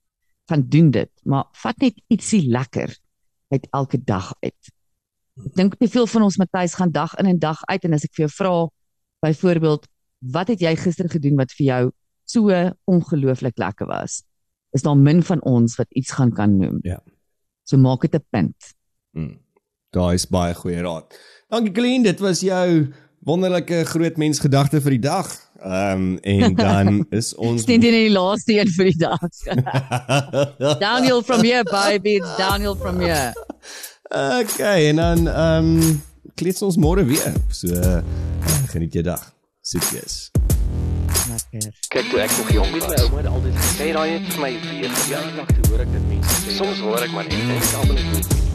gaan 0.51 0.65
doen 0.69 0.91
dit, 0.91 1.11
maar 1.23 1.49
vat 1.63 1.79
net 1.79 1.99
ietsie 2.13 2.49
lekker 2.51 2.97
uit 3.53 3.67
elke 3.71 3.99
dag 4.05 4.33
uit. 4.41 4.73
Ek 5.47 5.55
dink 5.57 5.77
te 5.81 5.89
veel 5.89 6.07
van 6.07 6.27
ons 6.27 6.37
Matthys 6.41 6.77
gaan 6.77 6.93
dag 6.93 7.15
in 7.21 7.31
en 7.31 7.39
dag 7.39 7.61
uit 7.71 7.85
en 7.89 7.97
as 7.97 8.05
ek 8.05 8.15
vir 8.17 8.27
jou 8.27 8.33
vra 8.37 8.55
byvoorbeeld 9.25 9.87
wat 10.35 10.53
het 10.53 10.61
jy 10.63 10.75
gister 10.79 11.09
gedoen 11.11 11.39
wat 11.41 11.55
vir 11.57 11.67
jou 11.67 11.83
so 12.29 12.59
ongelooflik 12.91 13.59
lekker 13.59 13.89
was? 13.89 14.23
Is 14.73 14.85
daar 14.85 14.97
min 14.97 15.23
van 15.23 15.43
ons 15.49 15.77
wat 15.77 15.91
iets 15.99 16.15
gaan 16.17 16.33
kan 16.33 16.57
noem. 16.59 16.79
Ja. 16.83 17.01
So 17.65 17.77
maak 17.77 18.03
dit 18.03 18.15
'n 18.15 18.25
punt. 18.31 18.75
Mm. 19.13 19.41
Daar 19.91 20.15
is 20.15 20.27
baie 20.27 20.55
goeie 20.55 20.81
raad. 20.81 21.13
Dankie 21.49 21.73
Colleen, 21.73 22.03
dit 22.03 22.19
was 22.21 22.41
jou 22.41 22.93
wonderlike 23.25 23.85
groot 23.85 24.17
mens 24.17 24.39
gedagte 24.39 24.81
vir 24.81 24.97
die 24.97 25.05
dag. 25.09 25.31
Ehm 25.63 25.93
um, 25.93 26.19
en 26.23 26.55
dan 26.55 27.05
is 27.19 27.35
ons 27.35 27.63
Steen 27.63 27.81
teen 27.81 27.95
die 27.95 28.11
laaste 28.11 28.59
een 28.59 28.71
vir 28.75 28.91
die 28.91 28.99
dag. 28.99 29.29
Daniel 30.87 31.23
from 31.23 31.45
here 31.45 31.63
baby, 31.71 32.19
Daniel 32.37 32.77
from 32.77 33.01
here. 33.01 33.33
Okay, 34.11 34.89
en 34.89 34.97
dan 34.97 35.29
ehm 35.29 35.71
um, 35.83 36.03
klets 36.35 36.63
ons 36.63 36.77
môre 36.77 37.05
weer. 37.05 37.33
So 37.49 37.69
uh, 37.69 38.03
geniet 38.75 38.93
jou 38.93 39.05
dag. 39.05 39.33
Soetjies. 39.61 40.31
Lekker. 41.31 41.71
Kyk 41.89 42.09
toe 42.11 42.21
ek 42.21 42.33
nog 42.39 42.49
jong 42.51 42.71
was, 42.75 42.87
my 42.89 42.97
ouma 43.05 43.21
het 43.21 43.29
altyd 43.31 43.59
gesê 43.61 43.93
daai 43.95 44.09
het 44.11 44.33
vir 44.33 44.41
my 44.43 44.55
weer 44.65 44.97
verjaardag 44.97 45.53
toe 45.55 45.69
hoor 45.71 45.85
ek 45.87 45.93
dit 45.95 46.09
mense 46.11 46.41
sê. 46.41 46.57
Soms 46.59 46.83
hoor 46.83 47.07
ek 47.07 47.15
maar 47.15 47.31
net 47.31 47.45
en 47.45 47.55
ek 47.61 47.77
almal 47.79 48.03
net 48.11 48.52